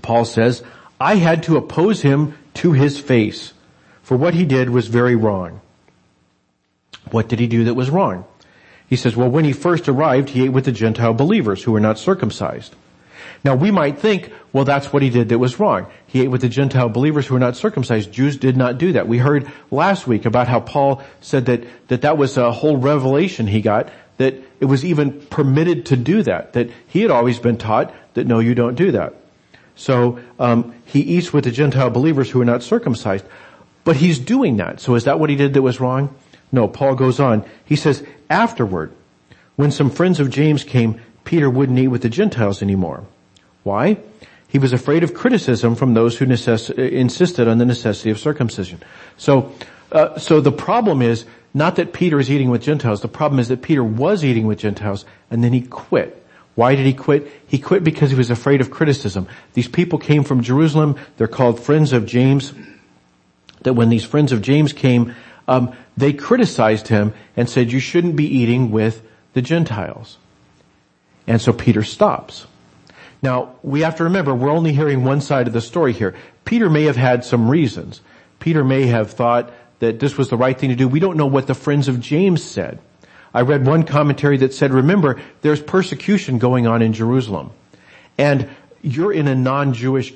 Paul 0.00 0.24
says, 0.24 0.62
I 0.98 1.16
had 1.16 1.42
to 1.42 1.58
oppose 1.58 2.00
him 2.00 2.38
to 2.54 2.72
his 2.72 2.98
face 2.98 3.52
for 4.04 4.16
what 4.16 4.34
he 4.34 4.44
did 4.44 4.68
was 4.70 4.86
very 4.86 5.16
wrong. 5.16 5.60
What 7.10 7.28
did 7.28 7.40
he 7.40 7.46
do 7.46 7.64
that 7.64 7.74
was 7.74 7.90
wrong? 7.90 8.24
He 8.88 8.96
says, 8.96 9.16
well, 9.16 9.30
when 9.30 9.46
he 9.46 9.52
first 9.52 9.88
arrived, 9.88 10.28
he 10.28 10.44
ate 10.44 10.50
with 10.50 10.66
the 10.66 10.72
Gentile 10.72 11.14
believers 11.14 11.62
who 11.62 11.72
were 11.72 11.80
not 11.80 11.98
circumcised. 11.98 12.76
Now 13.44 13.54
we 13.54 13.70
might 13.70 13.98
think, 13.98 14.30
well, 14.52 14.64
that's 14.64 14.92
what 14.92 15.02
he 15.02 15.08
did 15.08 15.30
that 15.30 15.38
was 15.38 15.58
wrong. 15.58 15.86
He 16.06 16.20
ate 16.20 16.28
with 16.28 16.42
the 16.42 16.48
Gentile 16.50 16.90
believers 16.90 17.26
who 17.26 17.34
were 17.34 17.40
not 17.40 17.56
circumcised. 17.56 18.12
Jews 18.12 18.36
did 18.36 18.56
not 18.58 18.76
do 18.76 18.92
that. 18.92 19.08
We 19.08 19.18
heard 19.18 19.50
last 19.70 20.06
week 20.06 20.26
about 20.26 20.48
how 20.48 20.60
Paul 20.60 21.02
said 21.22 21.46
that, 21.46 21.64
that 21.88 22.02
that 22.02 22.18
was 22.18 22.36
a 22.36 22.52
whole 22.52 22.76
revelation 22.76 23.46
he 23.46 23.62
got, 23.62 23.90
that 24.18 24.34
it 24.60 24.66
was 24.66 24.84
even 24.84 25.20
permitted 25.26 25.86
to 25.86 25.96
do 25.96 26.22
that, 26.24 26.52
that 26.52 26.70
he 26.88 27.00
had 27.00 27.10
always 27.10 27.38
been 27.38 27.56
taught 27.56 27.92
that 28.14 28.26
no, 28.26 28.38
you 28.38 28.54
don't 28.54 28.74
do 28.74 28.92
that. 28.92 29.14
So, 29.76 30.20
um, 30.38 30.74
he 30.86 31.00
eats 31.00 31.32
with 31.32 31.44
the 31.44 31.50
Gentile 31.50 31.90
believers 31.90 32.30
who 32.30 32.40
are 32.40 32.44
not 32.44 32.62
circumcised. 32.62 33.24
But 33.84 33.96
he's 33.96 34.18
doing 34.18 34.56
that. 34.56 34.80
So 34.80 34.94
is 34.94 35.04
that 35.04 35.20
what 35.20 35.30
he 35.30 35.36
did 35.36 35.54
that 35.54 35.62
was 35.62 35.80
wrong? 35.80 36.14
No, 36.50 36.68
Paul 36.68 36.94
goes 36.94 37.20
on. 37.20 37.44
He 37.64 37.76
says, 37.76 38.04
afterward, 38.30 38.92
when 39.56 39.70
some 39.70 39.90
friends 39.90 40.20
of 40.20 40.30
James 40.30 40.64
came, 40.64 41.00
Peter 41.24 41.48
wouldn't 41.50 41.78
eat 41.78 41.88
with 41.88 42.02
the 42.02 42.08
Gentiles 42.08 42.62
anymore. 42.62 43.04
Why? 43.62 43.98
He 44.48 44.58
was 44.58 44.72
afraid 44.72 45.02
of 45.02 45.14
criticism 45.14 45.74
from 45.74 45.94
those 45.94 46.16
who 46.16 46.26
necess- 46.26 46.70
insisted 46.70 47.48
on 47.48 47.58
the 47.58 47.64
necessity 47.64 48.10
of 48.10 48.18
circumcision. 48.18 48.80
So, 49.16 49.52
Uh, 49.92 50.18
so 50.18 50.40
the 50.40 50.50
problem 50.50 51.02
is 51.02 51.24
not 51.52 51.76
that 51.76 51.92
Peter 51.92 52.18
is 52.18 52.28
eating 52.28 52.50
with 52.50 52.62
Gentiles. 52.62 53.00
The 53.00 53.06
problem 53.06 53.38
is 53.38 53.46
that 53.46 53.62
Peter 53.62 53.84
was 53.84 54.24
eating 54.24 54.44
with 54.44 54.58
Gentiles 54.58 55.04
and 55.30 55.44
then 55.44 55.52
he 55.52 55.60
quit. 55.60 56.20
Why 56.56 56.74
did 56.74 56.84
he 56.84 56.94
quit? 56.94 57.30
He 57.46 57.58
quit 57.58 57.84
because 57.84 58.10
he 58.10 58.16
was 58.16 58.30
afraid 58.30 58.60
of 58.60 58.72
criticism. 58.72 59.28
These 59.52 59.68
people 59.68 60.00
came 60.00 60.24
from 60.24 60.42
Jerusalem. 60.42 60.96
They're 61.16 61.28
called 61.28 61.60
friends 61.60 61.92
of 61.92 62.06
James. 62.06 62.52
That 63.64 63.74
when 63.74 63.90
these 63.90 64.04
friends 64.04 64.32
of 64.32 64.40
James 64.40 64.72
came, 64.72 65.14
um, 65.46 65.76
they 65.96 66.12
criticized 66.12 66.88
him 66.88 67.12
and 67.36 67.48
said, 67.50 67.72
you 67.72 67.80
shouldn't 67.80 68.16
be 68.16 68.26
eating 68.26 68.70
with 68.70 69.02
the 69.34 69.42
Gentiles. 69.42 70.16
And 71.26 71.40
so 71.40 71.52
Peter 71.52 71.82
stops. 71.82 72.46
Now, 73.22 73.56
we 73.62 73.80
have 73.80 73.96
to 73.96 74.04
remember, 74.04 74.34
we're 74.34 74.50
only 74.50 74.72
hearing 74.72 75.04
one 75.04 75.20
side 75.20 75.46
of 75.46 75.52
the 75.52 75.60
story 75.60 75.92
here. 75.92 76.14
Peter 76.44 76.68
may 76.68 76.84
have 76.84 76.96
had 76.96 77.24
some 77.24 77.48
reasons. 77.48 78.00
Peter 78.38 78.62
may 78.62 78.86
have 78.86 79.12
thought 79.12 79.50
that 79.78 79.98
this 79.98 80.18
was 80.18 80.28
the 80.28 80.36
right 80.36 80.58
thing 80.58 80.70
to 80.70 80.76
do. 80.76 80.86
We 80.86 81.00
don't 81.00 81.16
know 81.16 81.26
what 81.26 81.46
the 81.46 81.54
friends 81.54 81.88
of 81.88 82.00
James 82.00 82.42
said. 82.42 82.78
I 83.32 83.40
read 83.40 83.66
one 83.66 83.84
commentary 83.84 84.36
that 84.38 84.54
said, 84.54 84.72
remember, 84.72 85.20
there's 85.40 85.60
persecution 85.60 86.38
going 86.38 86.66
on 86.66 86.82
in 86.82 86.92
Jerusalem. 86.92 87.50
And 88.16 88.48
you're 88.82 89.12
in 89.12 89.26
a 89.26 89.34
non-Jewish 89.34 90.14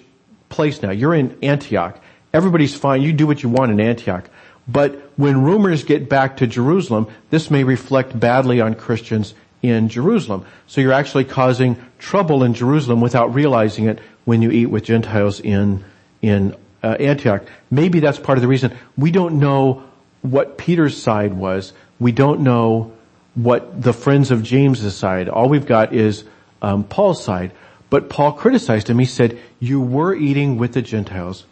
place 0.50 0.82
now. 0.82 0.90
You're 0.90 1.14
in 1.14 1.36
Antioch. 1.42 2.00
Everybody's 2.32 2.74
fine. 2.74 3.02
You 3.02 3.12
do 3.12 3.26
what 3.26 3.42
you 3.42 3.48
want 3.48 3.72
in 3.72 3.80
Antioch. 3.80 4.28
But 4.66 4.96
when 5.16 5.42
rumors 5.42 5.84
get 5.84 6.08
back 6.08 6.38
to 6.38 6.46
Jerusalem, 6.46 7.06
this 7.30 7.50
may 7.50 7.64
reflect 7.64 8.18
badly 8.18 8.60
on 8.60 8.74
Christians 8.74 9.34
in 9.62 9.88
Jerusalem. 9.88 10.44
So 10.66 10.80
you're 10.80 10.92
actually 10.92 11.24
causing 11.24 11.76
trouble 11.98 12.44
in 12.44 12.54
Jerusalem 12.54 13.00
without 13.00 13.34
realizing 13.34 13.86
it 13.86 13.98
when 14.24 14.42
you 14.42 14.50
eat 14.50 14.66
with 14.66 14.84
Gentiles 14.84 15.40
in, 15.40 15.84
in 16.20 16.54
uh, 16.82 16.96
Antioch. 17.00 17.44
Maybe 17.70 18.00
that's 18.00 18.18
part 18.18 18.36
of 18.38 18.42
the 18.42 18.48
reason. 18.48 18.76
We 18.96 19.10
don't 19.10 19.40
know 19.40 19.84
what 20.22 20.58
Peter's 20.58 21.02
side 21.02 21.32
was. 21.32 21.72
We 21.98 22.12
don't 22.12 22.40
know 22.40 22.92
what 23.34 23.80
the 23.80 23.92
friends 23.92 24.30
of 24.30 24.42
James's 24.42 24.94
side. 24.94 25.28
All 25.28 25.48
we've 25.48 25.66
got 25.66 25.94
is 25.94 26.24
um, 26.60 26.84
Paul's 26.84 27.24
side. 27.24 27.52
But 27.90 28.10
Paul 28.10 28.32
criticized 28.32 28.90
him. 28.90 28.98
He 28.98 29.06
said, 29.06 29.38
"You 29.60 29.80
were 29.80 30.14
eating 30.14 30.58
with 30.58 30.74
the 30.74 30.82
Gentiles, 30.82 31.46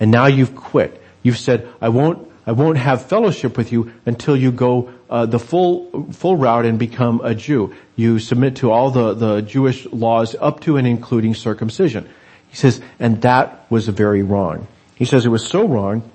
and 0.00 0.10
now 0.10 0.26
you've 0.26 0.54
quit. 0.56 1.02
You've 1.22 1.38
said, 1.38 1.68
I 1.80 1.88
won't, 1.88 2.30
I 2.46 2.52
won't 2.52 2.78
have 2.78 3.06
fellowship 3.06 3.56
with 3.56 3.72
you 3.72 3.92
until 4.06 4.36
you 4.36 4.52
go 4.52 4.92
uh, 5.10 5.26
the 5.26 5.38
full 5.38 6.10
full 6.12 6.36
route 6.36 6.64
and 6.64 6.78
become 6.78 7.20
a 7.22 7.34
Jew. 7.34 7.74
You 7.96 8.18
submit 8.18 8.56
to 8.56 8.70
all 8.70 8.90
the 8.90 9.14
the 9.14 9.40
Jewish 9.42 9.86
laws 9.86 10.34
up 10.38 10.60
to 10.60 10.76
and 10.76 10.86
including 10.86 11.34
circumcision." 11.34 12.08
He 12.48 12.56
says, 12.56 12.80
and 12.98 13.20
that 13.22 13.70
was 13.70 13.88
very 13.88 14.22
wrong. 14.22 14.66
He 14.94 15.04
says 15.04 15.26
it 15.26 15.28
was 15.28 15.46
so 15.46 15.66
wrong 15.66 16.10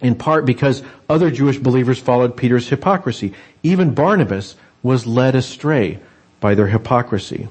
in 0.00 0.16
part 0.16 0.44
because 0.44 0.82
other 1.08 1.30
Jewish 1.30 1.58
believers 1.58 1.98
followed 1.98 2.36
Peter's 2.36 2.68
hypocrisy. 2.68 3.34
Even 3.62 3.94
Barnabas 3.94 4.56
was 4.82 5.06
led 5.06 5.34
astray 5.34 6.00
by 6.40 6.54
their 6.54 6.66
hypocrisy. 6.66 7.48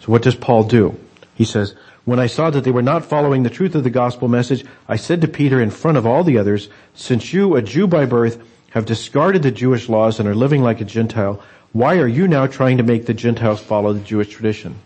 So 0.00 0.12
what 0.12 0.22
does 0.22 0.36
Paul 0.36 0.64
do? 0.64 0.98
He 1.34 1.44
says, 1.44 1.74
when 2.06 2.20
I 2.20 2.28
saw 2.28 2.50
that 2.50 2.62
they 2.62 2.70
were 2.70 2.82
not 2.82 3.04
following 3.04 3.42
the 3.42 3.50
truth 3.50 3.74
of 3.74 3.82
the 3.82 3.90
gospel 3.90 4.28
message, 4.28 4.64
I 4.88 4.94
said 4.94 5.20
to 5.20 5.28
Peter 5.28 5.60
in 5.60 5.70
front 5.70 5.98
of 5.98 6.06
all 6.06 6.22
the 6.22 6.38
others, 6.38 6.68
since 6.94 7.32
you, 7.32 7.56
a 7.56 7.62
Jew 7.62 7.88
by 7.88 8.06
birth, 8.06 8.40
have 8.70 8.86
discarded 8.86 9.42
the 9.42 9.50
Jewish 9.50 9.88
laws 9.88 10.20
and 10.20 10.28
are 10.28 10.34
living 10.34 10.62
like 10.62 10.80
a 10.80 10.84
Gentile, 10.84 11.42
why 11.72 11.98
are 11.98 12.06
you 12.06 12.28
now 12.28 12.46
trying 12.46 12.76
to 12.76 12.84
make 12.84 13.06
the 13.06 13.12
Gentiles 13.12 13.60
follow 13.60 13.92
the 13.92 14.00
Jewish 14.00 14.28
tradition? 14.28 14.76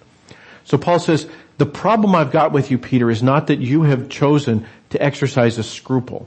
So 0.65 0.79
Paul 0.79 0.99
says, 0.99 1.29
the 1.59 1.67
problem 1.67 2.15
I've 2.15 2.33
got 2.33 2.53
with 2.53 2.71
you, 2.71 2.79
Peter, 2.79 3.11
is 3.11 3.23
not 3.23 3.49
that 3.49 3.59
you 3.59 3.83
have 3.83 4.09
chosen 4.09 4.67
to 4.89 5.03
exercise 5.03 5.59
a 5.59 5.63
scruple. 5.63 6.27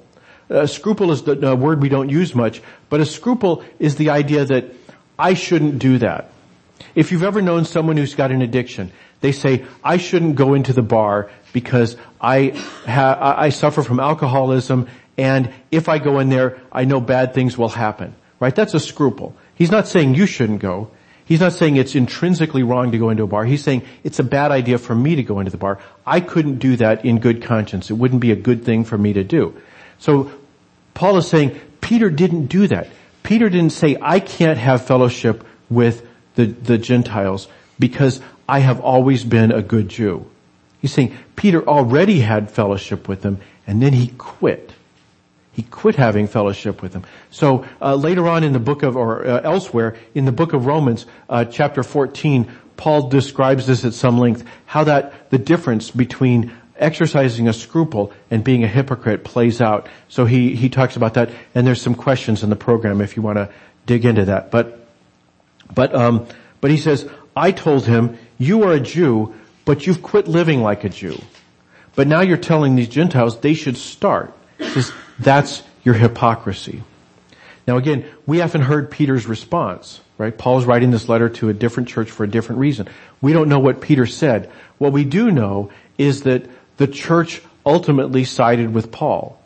A 0.49 0.67
scruple 0.67 1.11
is 1.11 1.23
the 1.23 1.55
word 1.55 1.81
we 1.81 1.89
don't 1.89 2.09
use 2.09 2.35
much, 2.35 2.61
but 2.89 3.01
a 3.01 3.05
scruple 3.05 3.63
is 3.79 3.95
the 3.95 4.11
idea 4.11 4.45
that 4.45 4.65
I 5.17 5.33
shouldn't 5.33 5.79
do 5.79 5.97
that. 5.97 6.29
If 6.95 7.11
you've 7.11 7.23
ever 7.23 7.41
known 7.41 7.65
someone 7.65 7.97
who's 7.97 8.15
got 8.15 8.31
an 8.31 8.41
addiction, 8.41 8.91
they 9.21 9.31
say, 9.31 9.65
I 9.83 9.97
shouldn't 9.97 10.35
go 10.35 10.53
into 10.53 10.73
the 10.73 10.81
bar 10.81 11.31
because 11.53 11.95
I, 12.19 12.49
ha- 12.85 13.35
I 13.37 13.49
suffer 13.49 13.83
from 13.83 13.99
alcoholism 13.99 14.87
and 15.17 15.53
if 15.71 15.89
I 15.89 15.99
go 15.99 16.19
in 16.19 16.29
there, 16.29 16.61
I 16.71 16.85
know 16.85 16.99
bad 16.99 17.33
things 17.33 17.57
will 17.57 17.69
happen. 17.69 18.15
Right? 18.39 18.55
That's 18.55 18.73
a 18.73 18.79
scruple. 18.79 19.35
He's 19.55 19.71
not 19.71 19.87
saying 19.87 20.15
you 20.15 20.25
shouldn't 20.25 20.59
go. 20.59 20.91
He's 21.25 21.39
not 21.39 21.53
saying 21.53 21.77
it's 21.77 21.95
intrinsically 21.95 22.63
wrong 22.63 22.91
to 22.91 22.97
go 22.97 23.09
into 23.09 23.23
a 23.23 23.27
bar. 23.27 23.45
He's 23.45 23.63
saying 23.63 23.83
it's 24.03 24.19
a 24.19 24.23
bad 24.23 24.51
idea 24.51 24.77
for 24.77 24.93
me 24.93 25.15
to 25.15 25.23
go 25.23 25.39
into 25.39 25.51
the 25.51 25.57
bar. 25.57 25.79
I 26.05 26.19
couldn't 26.19 26.59
do 26.59 26.75
that 26.77 27.05
in 27.05 27.19
good 27.19 27.43
conscience. 27.43 27.89
It 27.89 27.93
wouldn't 27.93 28.19
be 28.19 28.31
a 28.31 28.35
good 28.35 28.65
thing 28.65 28.83
for 28.83 28.97
me 28.97 29.13
to 29.13 29.23
do. 29.23 29.61
So 29.99 30.31
Paul 30.93 31.17
is 31.17 31.27
saying 31.27 31.59
Peter 31.79 32.09
didn't 32.09 32.47
do 32.47 32.67
that. 32.67 32.89
Peter 33.23 33.49
didn't 33.49 33.71
say 33.71 33.95
I 34.01 34.19
can't 34.19 34.57
have 34.57 34.85
fellowship 34.85 35.45
with 35.69 36.05
the, 36.35 36.45
the 36.45 36.77
Gentiles 36.77 37.47
because 37.79 38.21
I 38.47 38.59
have 38.59 38.79
always 38.81 39.23
been 39.23 39.51
a 39.51 39.61
good 39.61 39.89
Jew. 39.89 40.29
He's 40.81 40.93
saying 40.93 41.17
Peter 41.35 41.65
already 41.67 42.19
had 42.19 42.51
fellowship 42.51 43.07
with 43.07 43.21
them 43.21 43.39
and 43.65 43.81
then 43.81 43.93
he 43.93 44.07
quit. 44.17 44.73
He 45.53 45.61
quit 45.63 45.95
having 45.95 46.27
fellowship 46.27 46.81
with 46.81 46.93
them. 46.93 47.03
So 47.29 47.65
uh, 47.81 47.95
later 47.95 48.27
on 48.27 48.43
in 48.43 48.53
the 48.53 48.59
book 48.59 48.83
of, 48.83 48.97
or 48.97 49.25
uh, 49.25 49.41
elsewhere 49.41 49.95
in 50.15 50.25
the 50.25 50.31
book 50.31 50.53
of 50.53 50.65
Romans, 50.65 51.05
uh, 51.29 51.45
chapter 51.45 51.83
14, 51.83 52.51
Paul 52.75 53.09
describes 53.09 53.67
this 53.67 53.85
at 53.85 53.93
some 53.93 54.17
length, 54.17 54.43
how 54.65 54.85
that 54.85 55.29
the 55.29 55.37
difference 55.37 55.91
between 55.91 56.51
exercising 56.75 57.47
a 57.47 57.53
scruple 57.53 58.11
and 58.31 58.43
being 58.43 58.63
a 58.63 58.67
hypocrite 58.67 59.23
plays 59.23 59.61
out. 59.61 59.87
So 60.09 60.25
he 60.25 60.55
he 60.55 60.69
talks 60.69 60.95
about 60.95 61.13
that, 61.13 61.29
and 61.53 61.67
there's 61.67 61.81
some 61.81 61.95
questions 61.95 62.43
in 62.43 62.49
the 62.49 62.55
program 62.55 62.99
if 62.99 63.15
you 63.15 63.21
want 63.21 63.37
to 63.37 63.49
dig 63.85 64.05
into 64.05 64.25
that. 64.25 64.51
But 64.51 64.82
but 65.73 65.93
um, 65.95 66.27
but 66.61 66.71
he 66.71 66.77
says, 66.77 67.09
I 67.35 67.51
told 67.51 67.85
him, 67.85 68.17
you 68.37 68.63
are 68.63 68.73
a 68.73 68.79
Jew, 68.79 69.33
but 69.65 69.85
you've 69.85 70.01
quit 70.01 70.27
living 70.27 70.61
like 70.61 70.83
a 70.83 70.89
Jew. 70.89 71.19
But 71.95 72.07
now 72.07 72.21
you're 72.21 72.37
telling 72.37 72.75
these 72.75 72.87
Gentiles 72.87 73.39
they 73.39 73.53
should 73.53 73.77
start. 73.77 74.33
Says, 74.59 74.91
that's 75.19 75.63
your 75.83 75.95
hypocrisy. 75.95 76.83
Now 77.67 77.77
again, 77.77 78.05
we 78.25 78.39
haven't 78.39 78.61
heard 78.61 78.91
Peter's 78.91 79.25
response, 79.25 80.01
right? 80.17 80.37
Paul's 80.37 80.65
writing 80.65 80.91
this 80.91 81.09
letter 81.09 81.29
to 81.29 81.49
a 81.49 81.53
different 81.53 81.89
church 81.89 82.09
for 82.09 82.23
a 82.23 82.29
different 82.29 82.59
reason. 82.59 82.87
We 83.21 83.33
don't 83.33 83.49
know 83.49 83.59
what 83.59 83.81
Peter 83.81 84.05
said. 84.05 84.51
What 84.77 84.91
we 84.91 85.03
do 85.03 85.31
know 85.31 85.71
is 85.97 86.23
that 86.23 86.49
the 86.77 86.87
church 86.87 87.41
ultimately 87.65 88.25
sided 88.25 88.73
with 88.73 88.91
Paul. 88.91 89.39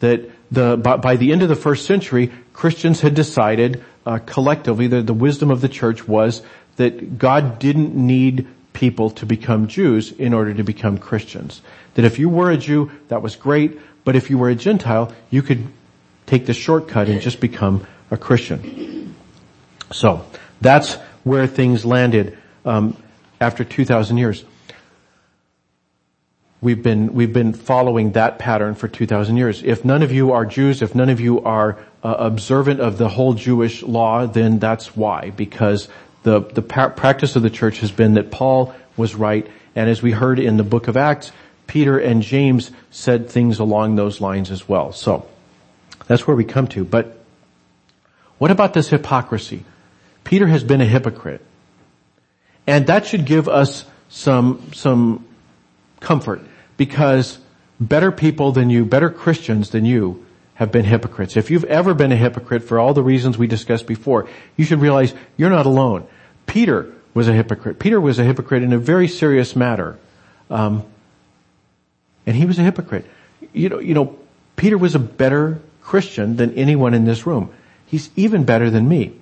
That 0.00 0.30
the, 0.50 0.76
by, 0.76 0.96
by 0.96 1.16
the 1.16 1.32
end 1.32 1.42
of 1.42 1.48
the 1.48 1.56
first 1.56 1.86
century, 1.86 2.32
Christians 2.52 3.00
had 3.00 3.14
decided 3.14 3.84
uh, 4.04 4.18
collectively 4.18 4.86
that 4.88 5.06
the 5.06 5.14
wisdom 5.14 5.50
of 5.50 5.60
the 5.60 5.68
church 5.68 6.06
was 6.06 6.42
that 6.76 7.18
God 7.18 7.58
didn't 7.58 7.94
need 7.94 8.46
people 8.72 9.10
to 9.10 9.26
become 9.26 9.68
Jews 9.68 10.12
in 10.12 10.32
order 10.32 10.54
to 10.54 10.62
become 10.62 10.98
Christians. 10.98 11.60
That 11.94 12.04
if 12.04 12.18
you 12.18 12.28
were 12.28 12.50
a 12.50 12.56
Jew, 12.56 12.90
that 13.08 13.22
was 13.22 13.36
great, 13.36 13.78
but 14.04 14.16
if 14.16 14.30
you 14.30 14.38
were 14.38 14.48
a 14.48 14.54
Gentile, 14.54 15.12
you 15.30 15.42
could 15.42 15.66
take 16.26 16.46
the 16.46 16.54
shortcut 16.54 17.08
and 17.08 17.20
just 17.20 17.40
become 17.40 17.86
a 18.10 18.16
Christian. 18.16 19.14
So, 19.92 20.24
that's 20.60 20.94
where 21.24 21.46
things 21.46 21.84
landed 21.84 22.38
um, 22.64 22.96
after 23.40 23.64
2,000 23.64 24.16
years. 24.16 24.44
We've 26.62 26.80
been, 26.80 27.12
we've 27.12 27.32
been 27.32 27.54
following 27.54 28.12
that 28.12 28.38
pattern 28.38 28.76
for 28.76 28.86
2,000 28.86 29.36
years. 29.36 29.64
If 29.64 29.84
none 29.84 30.04
of 30.04 30.12
you 30.12 30.30
are 30.30 30.46
Jews, 30.46 30.80
if 30.80 30.94
none 30.94 31.10
of 31.10 31.18
you 31.18 31.42
are 31.42 31.76
uh, 32.04 32.14
observant 32.16 32.78
of 32.78 32.98
the 32.98 33.08
whole 33.08 33.34
Jewish 33.34 33.82
law, 33.82 34.26
then 34.26 34.60
that's 34.60 34.94
why. 34.94 35.30
Because 35.30 35.88
the, 36.22 36.38
the 36.38 36.62
practice 36.62 37.34
of 37.34 37.42
the 37.42 37.50
church 37.50 37.80
has 37.80 37.90
been 37.90 38.14
that 38.14 38.30
Paul 38.30 38.72
was 38.96 39.16
right, 39.16 39.44
and 39.74 39.90
as 39.90 40.02
we 40.02 40.12
heard 40.12 40.38
in 40.38 40.56
the 40.56 40.62
book 40.62 40.86
of 40.86 40.96
Acts, 40.96 41.32
Peter 41.66 41.98
and 41.98 42.22
James 42.22 42.70
said 42.92 43.28
things 43.28 43.58
along 43.58 43.96
those 43.96 44.20
lines 44.20 44.52
as 44.52 44.68
well. 44.68 44.92
So, 44.92 45.26
that's 46.06 46.28
where 46.28 46.36
we 46.36 46.44
come 46.44 46.68
to. 46.68 46.84
But, 46.84 47.18
what 48.38 48.52
about 48.52 48.72
this 48.72 48.88
hypocrisy? 48.88 49.64
Peter 50.22 50.46
has 50.46 50.62
been 50.62 50.80
a 50.80 50.86
hypocrite. 50.86 51.44
And 52.68 52.86
that 52.86 53.06
should 53.06 53.24
give 53.24 53.48
us 53.48 53.84
some, 54.08 54.70
some 54.72 55.26
comfort 55.98 56.42
because 56.82 57.38
better 57.78 58.10
people 58.10 58.50
than 58.50 58.68
you, 58.68 58.84
better 58.84 59.08
Christians 59.08 59.70
than 59.70 59.84
you 59.84 60.26
have 60.54 60.72
been 60.72 60.84
hypocrites. 60.84 61.36
If 61.36 61.48
you've 61.48 61.62
ever 61.62 61.94
been 61.94 62.10
a 62.10 62.16
hypocrite 62.16 62.64
for 62.64 62.80
all 62.80 62.92
the 62.92 63.04
reasons 63.04 63.38
we 63.38 63.46
discussed 63.46 63.86
before, 63.86 64.28
you 64.56 64.64
should 64.64 64.80
realize 64.80 65.14
you're 65.36 65.48
not 65.48 65.64
alone. 65.64 66.04
Peter 66.44 66.92
was 67.14 67.28
a 67.28 67.32
hypocrite. 67.32 67.78
Peter 67.78 68.00
was 68.00 68.18
a 68.18 68.24
hypocrite 68.24 68.64
in 68.64 68.72
a 68.72 68.78
very 68.78 69.06
serious 69.06 69.54
matter. 69.54 69.96
Um, 70.50 70.82
and 72.26 72.34
he 72.34 72.46
was 72.46 72.58
a 72.58 72.62
hypocrite. 72.62 73.06
You 73.52 73.68
know, 73.68 73.78
you 73.78 73.94
know, 73.94 74.18
Peter 74.56 74.76
was 74.76 74.96
a 74.96 74.98
better 74.98 75.62
Christian 75.82 76.34
than 76.34 76.52
anyone 76.54 76.94
in 76.94 77.04
this 77.04 77.28
room. 77.28 77.54
He's 77.86 78.10
even 78.16 78.42
better 78.42 78.70
than 78.70 78.88
me. 78.88 79.12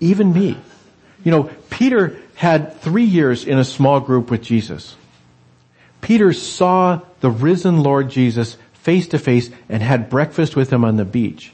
Even 0.00 0.32
me. 0.32 0.56
You 1.22 1.32
know, 1.32 1.50
Peter 1.68 2.16
had 2.34 2.80
three 2.80 3.04
years 3.04 3.44
in 3.44 3.58
a 3.58 3.64
small 3.64 4.00
group 4.00 4.30
with 4.30 4.42
Jesus. 4.42 4.96
Peter 6.06 6.32
saw 6.32 7.00
the 7.18 7.28
risen 7.28 7.82
Lord 7.82 8.10
Jesus 8.10 8.56
face 8.74 9.08
to 9.08 9.18
face 9.18 9.50
and 9.68 9.82
had 9.82 10.08
breakfast 10.08 10.54
with 10.54 10.72
him 10.72 10.84
on 10.84 10.96
the 10.96 11.04
beach. 11.04 11.50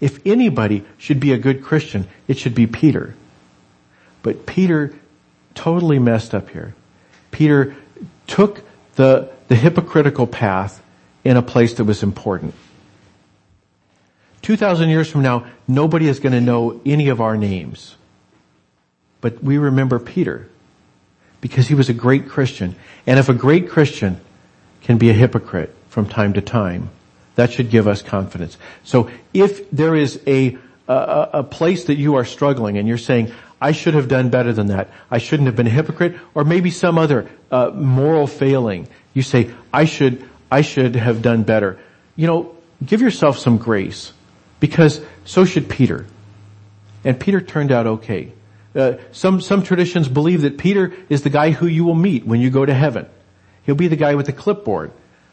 If 0.00 0.26
anybody 0.26 0.86
should 0.96 1.20
be 1.20 1.32
a 1.32 1.36
good 1.36 1.62
Christian, 1.62 2.08
it 2.26 2.38
should 2.38 2.54
be 2.54 2.66
Peter. 2.66 3.14
But 4.22 4.46
Peter 4.46 4.94
totally 5.54 5.98
messed 5.98 6.34
up 6.34 6.48
here. 6.48 6.74
Peter 7.30 7.76
took 8.26 8.62
the, 8.94 9.30
the 9.48 9.54
hypocritical 9.54 10.26
path 10.26 10.82
in 11.22 11.36
a 11.36 11.42
place 11.42 11.74
that 11.74 11.84
was 11.84 12.02
important. 12.02 12.54
2,000 14.40 14.88
years 14.88 15.10
from 15.10 15.20
now, 15.20 15.44
nobody 15.66 16.08
is 16.08 16.20
going 16.20 16.32
to 16.32 16.40
know 16.40 16.80
any 16.86 17.10
of 17.10 17.20
our 17.20 17.36
names. 17.36 17.96
But 19.20 19.44
we 19.44 19.58
remember 19.58 19.98
Peter 19.98 20.48
because 21.40 21.68
he 21.68 21.74
was 21.74 21.88
a 21.88 21.94
great 21.94 22.28
Christian. 22.28 22.74
And 23.06 23.18
if 23.18 23.28
a 23.28 23.34
great 23.34 23.68
Christian 23.68 24.20
can 24.82 24.98
be 24.98 25.10
a 25.10 25.14
hypocrite 25.14 25.74
from 25.88 26.08
time 26.08 26.32
to 26.34 26.40
time, 26.40 26.90
that 27.36 27.52
should 27.52 27.70
give 27.70 27.86
us 27.86 28.02
confidence. 28.02 28.58
So 28.84 29.10
if 29.32 29.70
there 29.70 29.94
is 29.94 30.20
a, 30.26 30.58
a, 30.88 31.30
a 31.34 31.44
place 31.44 31.84
that 31.84 31.96
you 31.96 32.16
are 32.16 32.24
struggling 32.24 32.78
and 32.78 32.88
you're 32.88 32.98
saying, 32.98 33.32
I 33.60 33.72
should 33.72 33.94
have 33.94 34.08
done 34.08 34.30
better 34.30 34.52
than 34.52 34.68
that. 34.68 34.90
I 35.10 35.18
shouldn't 35.18 35.46
have 35.46 35.56
been 35.56 35.66
a 35.66 35.70
hypocrite, 35.70 36.18
or 36.34 36.44
maybe 36.44 36.70
some 36.70 36.96
other 36.98 37.28
uh, 37.50 37.70
moral 37.74 38.26
failing. 38.26 38.88
You 39.14 39.22
say, 39.22 39.50
I 39.72 39.84
should, 39.84 40.28
I 40.50 40.60
should 40.62 40.94
have 40.94 41.22
done 41.22 41.42
better. 41.42 41.78
You 42.14 42.26
know, 42.28 42.56
give 42.84 43.00
yourself 43.00 43.38
some 43.38 43.58
grace, 43.58 44.12
because 44.60 45.00
so 45.24 45.44
should 45.44 45.68
Peter. 45.68 46.06
And 47.04 47.18
Peter 47.18 47.40
turned 47.40 47.72
out 47.72 47.86
okay. 47.86 48.32
Uh, 48.78 48.96
some 49.10 49.40
some 49.40 49.64
traditions 49.64 50.08
believe 50.08 50.42
that 50.42 50.56
Peter 50.56 50.92
is 51.08 51.22
the 51.22 51.30
guy 51.30 51.50
who 51.50 51.66
you 51.66 51.84
will 51.84 51.96
meet 51.96 52.24
when 52.24 52.40
you 52.40 52.48
go 52.48 52.64
to 52.64 52.72
heaven. 52.72 53.06
He'll 53.64 53.74
be 53.74 53.88
the 53.88 53.96
guy 53.96 54.14
with 54.14 54.26
the 54.26 54.32
clipboard 54.32 54.92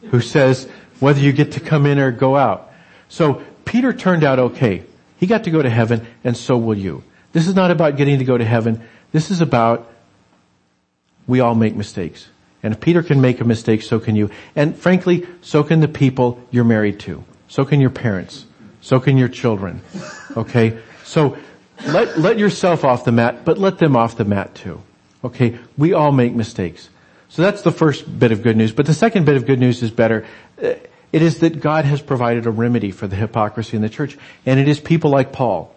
who 0.09 0.19
says 0.19 0.67
whether 0.99 1.19
you 1.19 1.31
get 1.31 1.51
to 1.51 1.59
come 1.59 1.85
in 1.85 1.99
or 1.99 2.11
go 2.11 2.35
out. 2.35 2.73
So 3.07 3.43
Peter 3.63 3.93
turned 3.93 4.23
out 4.23 4.39
okay. 4.39 4.83
He 5.17 5.27
got 5.27 5.43
to 5.43 5.51
go 5.51 5.61
to 5.61 5.69
heaven, 5.69 6.07
and 6.23 6.35
so 6.35 6.57
will 6.57 6.77
you. 6.77 7.03
This 7.33 7.47
is 7.47 7.53
not 7.53 7.69
about 7.69 7.97
getting 7.97 8.17
to 8.17 8.25
go 8.25 8.37
to 8.37 8.43
heaven. 8.43 8.81
This 9.11 9.29
is 9.29 9.41
about 9.41 9.91
we 11.27 11.39
all 11.39 11.55
make 11.55 11.75
mistakes. 11.75 12.27
And 12.63 12.73
if 12.73 12.79
Peter 12.79 13.03
can 13.03 13.21
make 13.21 13.41
a 13.41 13.45
mistake, 13.45 13.83
so 13.83 13.99
can 13.99 14.15
you. 14.15 14.31
And 14.55 14.75
frankly, 14.75 15.27
so 15.41 15.63
can 15.63 15.81
the 15.81 15.87
people 15.87 16.41
you're 16.49 16.63
married 16.63 16.99
to. 17.01 17.23
So 17.47 17.63
can 17.63 17.79
your 17.79 17.91
parents. 17.91 18.45
So 18.81 18.99
can 18.99 19.17
your 19.17 19.29
children. 19.29 19.81
Okay? 20.35 20.79
So 21.03 21.37
let, 21.85 22.19
let 22.19 22.39
yourself 22.39 22.83
off 22.83 23.05
the 23.05 23.11
mat, 23.11 23.45
but 23.45 23.57
let 23.57 23.77
them 23.77 23.95
off 23.95 24.17
the 24.17 24.25
mat 24.25 24.55
too. 24.55 24.81
Okay? 25.23 25.57
We 25.77 25.93
all 25.93 26.11
make 26.11 26.33
mistakes. 26.33 26.89
So 27.29 27.41
that's 27.41 27.63
the 27.63 27.71
first 27.71 28.19
bit 28.19 28.31
of 28.31 28.43
good 28.43 28.55
news. 28.55 28.71
But 28.71 28.85
the 28.85 28.93
second 28.93 29.25
bit 29.25 29.35
of 29.35 29.45
good 29.45 29.59
news 29.59 29.83
is 29.83 29.91
better. 29.91 30.25
It 30.57 30.89
is 31.11 31.39
that 31.39 31.59
God 31.59 31.85
has 31.85 32.01
provided 32.01 32.45
a 32.45 32.51
remedy 32.51 32.91
for 32.91 33.07
the 33.07 33.15
hypocrisy 33.15 33.75
in 33.75 33.81
the 33.81 33.89
church. 33.89 34.17
And 34.45 34.59
it 34.59 34.67
is 34.67 34.79
people 34.79 35.11
like 35.11 35.31
Paul. 35.31 35.73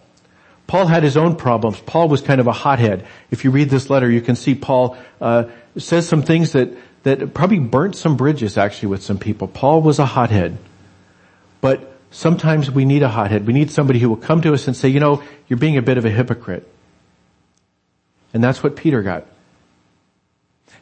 Paul 0.67 0.87
had 0.87 1.03
his 1.03 1.17
own 1.17 1.37
problems. 1.37 1.81
Paul 1.81 2.09
was 2.09 2.21
kind 2.21 2.41
of 2.41 2.47
a 2.47 2.53
hothead. 2.53 3.07
If 3.31 3.45
you 3.45 3.51
read 3.51 3.71
this 3.71 3.89
letter, 3.89 4.11
you 4.11 4.21
can 4.21 4.37
see 4.37 4.55
Paul 4.55 4.99
uh, 5.21 5.45
says 5.77 6.07
some 6.07 6.23
things 6.23 6.53
that 6.53 6.71
that 7.05 7.33
probably 7.33 7.59
burnt 7.59 7.97
some 7.97 8.17
bridges 8.17 8.59
actually 8.59 8.89
with 8.89 9.03
some 9.03 9.19
people. 9.19 9.49
Paul 9.49 9.83
was 9.83 9.99
a 9.99 10.05
hothead, 10.05 10.59
but 11.61 11.98
sometimes 12.11 12.71
we 12.71 12.85
need 12.85 13.03
a 13.03 13.09
hothead. 13.09 13.47
We 13.47 13.53
need 13.53 13.71
somebody 13.71 13.99
who 13.99 14.09
will 14.09 14.17
come 14.17 14.41
to 14.43 14.55
us 14.55 14.67
and 14.67 14.77
say, 14.77 14.89
you 14.89 15.01
know, 15.01 15.23
you're 15.49 15.59
being 15.59 15.77
a 15.77 15.83
bit 15.83 15.99
of 15.99 16.05
a 16.05 16.11
hypocrite. 16.11 16.67
And 18.33 18.45
that's 18.45 18.63
what 18.63 18.77
Peter 18.77 19.03
got. 19.03 19.27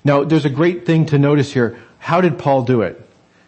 Now, 0.04 0.25
there's 0.25 0.45
a 0.45 0.50
great 0.50 0.87
thing 0.87 1.06
to 1.06 1.18
notice 1.18 1.52
here. 1.52 1.78
How 1.99 2.21
did 2.21 2.38
Paul 2.38 2.62
do 2.62 2.83
it? 2.83 3.00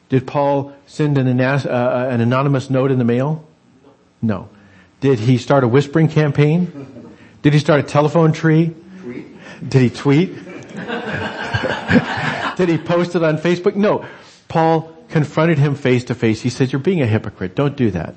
Did 0.09 0.27
Paul 0.27 0.73
send 0.87 1.19
an, 1.19 1.41
uh, 1.41 1.61
uh, 1.65 2.09
an 2.11 2.21
anonymous 2.21 2.71
note 2.71 2.91
in 2.91 2.99
the 2.99 3.05
mail? 3.05 3.47
No. 4.23 4.49
Did 5.01 5.21
he 5.21 5.39
start 5.39 5.65
a 5.65 5.69
whispering 5.69 6.09
campaign? 6.09 7.15
Did 7.43 7.53
he 7.53 7.59
start 7.59 7.81
a 7.81 7.85
telephone 7.85 8.33
tree? 8.33 8.75
Tweet. 9.03 9.69
Did 9.69 9.83
he 9.83 9.91
tweet? 9.91 10.35
Did 12.57 12.69
he 12.69 12.79
post 12.79 13.15
it 13.15 13.23
on 13.23 13.39
Facebook? 13.39 13.77
No. 13.77 14.05
Paul 14.49 14.93
confronted 15.11 15.59
him 15.59 15.75
face 15.75 16.05
to 16.05 16.15
face. 16.15 16.41
He 16.41 16.51
said, 16.51 16.73
you're 16.73 16.81
being 16.81 17.03
a 17.03 17.07
hypocrite. 17.07 17.55
Don't 17.55 17.77
do 17.77 17.91
that. 17.93 18.15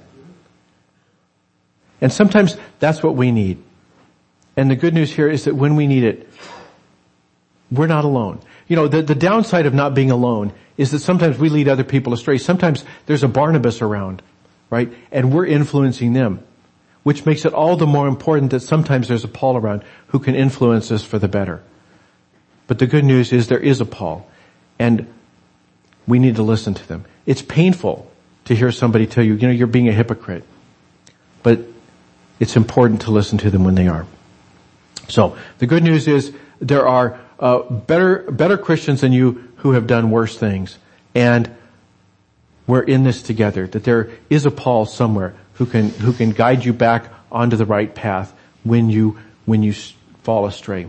And 2.01 2.11
sometimes 2.11 2.57
that's 2.79 3.03
what 3.03 3.15
we 3.15 3.31
need. 3.31 3.63
And 4.57 4.69
the 4.69 4.75
good 4.75 4.93
news 4.93 5.11
here 5.11 5.29
is 5.29 5.45
that 5.45 5.55
when 5.55 5.75
we 5.75 5.87
need 5.87 6.03
it, 6.03 6.27
we're 7.71 7.87
not 7.87 8.03
alone. 8.03 8.41
You 8.67 8.75
know, 8.75 8.87
the, 8.87 9.01
the 9.01 9.15
downside 9.15 9.65
of 9.65 9.73
not 9.73 9.93
being 9.93 10.11
alone 10.11 10.53
is 10.77 10.91
that 10.91 10.99
sometimes 10.99 11.37
we 11.37 11.49
lead 11.49 11.67
other 11.67 11.83
people 11.83 12.13
astray. 12.13 12.37
Sometimes 12.37 12.83
there's 13.05 13.23
a 13.23 13.27
Barnabas 13.27 13.81
around, 13.81 14.21
right? 14.69 14.91
And 15.11 15.33
we're 15.33 15.45
influencing 15.45 16.13
them, 16.13 16.43
which 17.03 17.25
makes 17.25 17.45
it 17.45 17.53
all 17.53 17.77
the 17.77 17.87
more 17.87 18.07
important 18.07 18.51
that 18.51 18.61
sometimes 18.61 19.07
there's 19.07 19.23
a 19.23 19.29
Paul 19.29 19.57
around 19.57 19.83
who 20.07 20.19
can 20.19 20.35
influence 20.35 20.91
us 20.91 21.03
for 21.03 21.19
the 21.19 21.27
better. 21.27 21.63
But 22.67 22.79
the 22.79 22.87
good 22.87 23.05
news 23.05 23.31
is 23.31 23.47
there 23.47 23.59
is 23.59 23.79
a 23.79 23.85
Paul 23.85 24.27
and 24.79 25.07
we 26.07 26.19
need 26.19 26.35
to 26.35 26.43
listen 26.43 26.73
to 26.73 26.87
them. 26.87 27.05
It's 27.25 27.41
painful 27.41 28.11
to 28.45 28.55
hear 28.55 28.71
somebody 28.71 29.07
tell 29.07 29.23
you, 29.23 29.35
you 29.35 29.47
know, 29.47 29.53
you're 29.53 29.67
being 29.67 29.87
a 29.87 29.93
hypocrite. 29.93 30.43
But 31.43 31.59
it's 32.39 32.55
important 32.55 33.01
to 33.01 33.11
listen 33.11 33.37
to 33.39 33.49
them 33.49 33.63
when 33.63 33.75
they 33.75 33.87
are. 33.87 34.05
So, 35.07 35.37
the 35.59 35.67
good 35.67 35.83
news 35.83 36.07
is 36.07 36.33
there 36.59 36.87
are 36.87 37.19
uh, 37.39 37.59
better, 37.59 38.19
better 38.31 38.57
Christians 38.57 39.01
than 39.01 39.11
you 39.11 39.49
who 39.57 39.71
have 39.73 39.87
done 39.87 40.11
worse 40.11 40.37
things. 40.37 40.77
And 41.13 41.53
we're 42.67 42.83
in 42.83 43.03
this 43.03 43.21
together, 43.21 43.67
that 43.67 43.83
there 43.83 44.09
is 44.29 44.45
a 44.45 44.51
Paul 44.51 44.85
somewhere 44.85 45.35
who 45.55 45.65
can, 45.65 45.89
who 45.89 46.13
can 46.13 46.31
guide 46.31 46.63
you 46.63 46.73
back 46.73 47.11
onto 47.31 47.55
the 47.55 47.65
right 47.65 47.93
path 47.93 48.33
when 48.63 48.89
you, 48.89 49.19
when 49.45 49.63
you 49.63 49.73
fall 50.23 50.45
astray. 50.45 50.87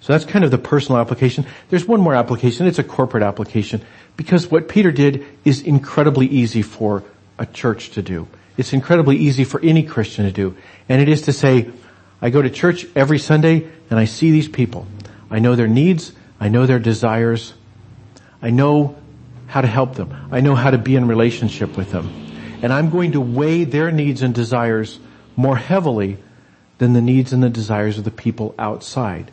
So 0.00 0.12
that's 0.12 0.24
kind 0.24 0.44
of 0.44 0.50
the 0.50 0.58
personal 0.58 1.00
application. 1.00 1.46
There's 1.68 1.86
one 1.86 2.00
more 2.00 2.14
application. 2.14 2.66
It's 2.66 2.78
a 2.78 2.84
corporate 2.84 3.22
application 3.22 3.82
because 4.20 4.50
what 4.50 4.68
Peter 4.68 4.92
did 4.92 5.24
is 5.46 5.62
incredibly 5.62 6.26
easy 6.26 6.60
for 6.60 7.02
a 7.38 7.46
church 7.46 7.92
to 7.92 8.02
do. 8.02 8.28
It's 8.58 8.74
incredibly 8.74 9.16
easy 9.16 9.44
for 9.44 9.58
any 9.62 9.82
Christian 9.82 10.26
to 10.26 10.30
do. 10.30 10.58
And 10.90 11.00
it 11.00 11.08
is 11.08 11.22
to 11.22 11.32
say, 11.32 11.70
I 12.20 12.28
go 12.28 12.42
to 12.42 12.50
church 12.50 12.84
every 12.94 13.18
Sunday 13.18 13.66
and 13.88 13.98
I 13.98 14.04
see 14.04 14.30
these 14.30 14.46
people. 14.46 14.86
I 15.30 15.38
know 15.38 15.56
their 15.56 15.68
needs. 15.68 16.12
I 16.38 16.50
know 16.50 16.66
their 16.66 16.78
desires. 16.78 17.54
I 18.42 18.50
know 18.50 18.94
how 19.46 19.62
to 19.62 19.66
help 19.66 19.94
them. 19.94 20.14
I 20.30 20.42
know 20.42 20.54
how 20.54 20.70
to 20.70 20.76
be 20.76 20.96
in 20.96 21.08
relationship 21.08 21.78
with 21.78 21.90
them. 21.90 22.12
And 22.60 22.74
I'm 22.74 22.90
going 22.90 23.12
to 23.12 23.22
weigh 23.22 23.64
their 23.64 23.90
needs 23.90 24.20
and 24.20 24.34
desires 24.34 24.98
more 25.34 25.56
heavily 25.56 26.18
than 26.76 26.92
the 26.92 27.00
needs 27.00 27.32
and 27.32 27.42
the 27.42 27.48
desires 27.48 27.96
of 27.96 28.04
the 28.04 28.10
people 28.10 28.54
outside. 28.58 29.30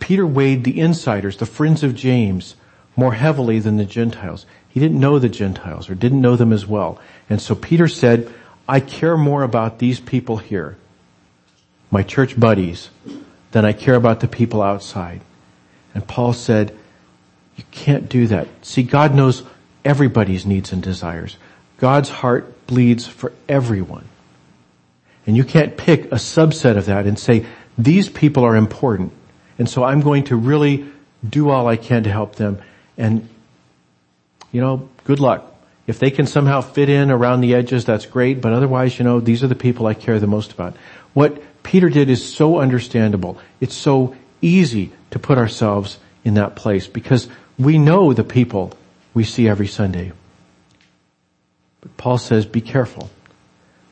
Peter 0.00 0.26
weighed 0.26 0.64
the 0.64 0.80
insiders, 0.80 1.36
the 1.36 1.46
friends 1.46 1.84
of 1.84 1.94
James, 1.94 2.56
more 2.98 3.14
heavily 3.14 3.60
than 3.60 3.76
the 3.76 3.84
Gentiles. 3.84 4.44
He 4.68 4.80
didn't 4.80 4.98
know 4.98 5.20
the 5.20 5.28
Gentiles 5.28 5.88
or 5.88 5.94
didn't 5.94 6.20
know 6.20 6.34
them 6.34 6.52
as 6.52 6.66
well. 6.66 7.00
And 7.30 7.40
so 7.40 7.54
Peter 7.54 7.86
said, 7.86 8.34
I 8.68 8.80
care 8.80 9.16
more 9.16 9.44
about 9.44 9.78
these 9.78 10.00
people 10.00 10.38
here, 10.38 10.76
my 11.92 12.02
church 12.02 12.38
buddies, 12.38 12.90
than 13.52 13.64
I 13.64 13.72
care 13.72 13.94
about 13.94 14.18
the 14.18 14.26
people 14.26 14.60
outside. 14.60 15.20
And 15.94 16.06
Paul 16.06 16.32
said, 16.32 16.76
you 17.56 17.62
can't 17.70 18.08
do 18.08 18.26
that. 18.26 18.48
See, 18.62 18.82
God 18.82 19.14
knows 19.14 19.44
everybody's 19.84 20.44
needs 20.44 20.72
and 20.72 20.82
desires. 20.82 21.36
God's 21.78 22.08
heart 22.08 22.66
bleeds 22.66 23.06
for 23.06 23.32
everyone. 23.48 24.06
And 25.24 25.36
you 25.36 25.44
can't 25.44 25.76
pick 25.76 26.06
a 26.06 26.16
subset 26.16 26.76
of 26.76 26.86
that 26.86 27.06
and 27.06 27.16
say, 27.16 27.46
these 27.78 28.08
people 28.08 28.42
are 28.42 28.56
important. 28.56 29.12
And 29.56 29.68
so 29.68 29.84
I'm 29.84 30.00
going 30.00 30.24
to 30.24 30.36
really 30.36 30.86
do 31.28 31.48
all 31.50 31.68
I 31.68 31.76
can 31.76 32.02
to 32.02 32.10
help 32.10 32.34
them. 32.34 32.60
And, 32.98 33.28
you 34.52 34.60
know, 34.60 34.88
good 35.04 35.20
luck. 35.20 35.54
If 35.86 35.98
they 35.98 36.10
can 36.10 36.26
somehow 36.26 36.60
fit 36.60 36.90
in 36.90 37.10
around 37.10 37.40
the 37.40 37.54
edges, 37.54 37.86
that's 37.86 38.04
great. 38.04 38.42
But 38.42 38.52
otherwise, 38.52 38.98
you 38.98 39.04
know, 39.04 39.20
these 39.20 39.42
are 39.42 39.46
the 39.46 39.54
people 39.54 39.86
I 39.86 39.94
care 39.94 40.18
the 40.18 40.26
most 40.26 40.52
about. 40.52 40.76
What 41.14 41.42
Peter 41.62 41.88
did 41.88 42.10
is 42.10 42.34
so 42.34 42.58
understandable. 42.58 43.38
It's 43.60 43.74
so 43.74 44.14
easy 44.42 44.92
to 45.12 45.18
put 45.18 45.38
ourselves 45.38 45.98
in 46.24 46.34
that 46.34 46.56
place 46.56 46.86
because 46.86 47.28
we 47.58 47.78
know 47.78 48.12
the 48.12 48.24
people 48.24 48.72
we 49.14 49.24
see 49.24 49.48
every 49.48 49.66
Sunday. 49.66 50.12
But 51.80 51.96
Paul 51.96 52.18
says, 52.18 52.44
be 52.44 52.60
careful. 52.60 53.08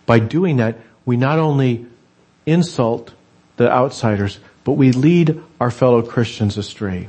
By 0.05 0.19
doing 0.19 0.59
that, 0.59 0.77
we 1.05 1.17
not 1.17 1.39
only 1.39 1.87
insult 2.45 3.13
the 3.57 3.71
outsiders, 3.71 4.39
but 4.65 4.73
we 4.73 4.93
lead 4.93 5.43
our 5.61 5.71
fellow 5.71 6.03
Christians 6.03 6.59
astray. 6.59 7.09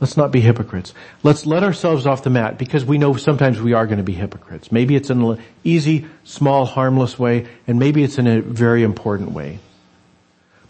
Let's 0.00 0.16
not 0.16 0.32
be 0.32 0.40
hypocrites. 0.40 0.94
Let's 1.22 1.44
let 1.44 1.62
ourselves 1.62 2.06
off 2.06 2.24
the 2.24 2.30
mat 2.30 2.56
because 2.56 2.86
we 2.86 2.96
know 2.96 3.16
sometimes 3.16 3.60
we 3.60 3.74
are 3.74 3.86
going 3.86 3.98
to 3.98 4.04
be 4.04 4.14
hypocrites. 4.14 4.72
Maybe 4.72 4.96
it's 4.96 5.10
in 5.10 5.22
an 5.22 5.42
easy, 5.62 6.06
small, 6.24 6.64
harmless 6.64 7.18
way, 7.18 7.46
and 7.66 7.78
maybe 7.78 8.02
it's 8.02 8.18
in 8.18 8.26
a 8.26 8.40
very 8.40 8.82
important 8.82 9.32
way. 9.32 9.58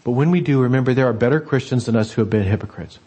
But 0.03 0.11
when 0.11 0.31
we 0.31 0.41
do, 0.41 0.61
remember 0.61 0.93
there 0.93 1.07
are 1.07 1.13
better 1.13 1.39
Christians 1.39 1.85
than 1.85 1.95
us 1.95 2.11
who 2.11 2.21
have 2.21 2.29
been 2.29 2.43
hypocrites. 2.43 2.99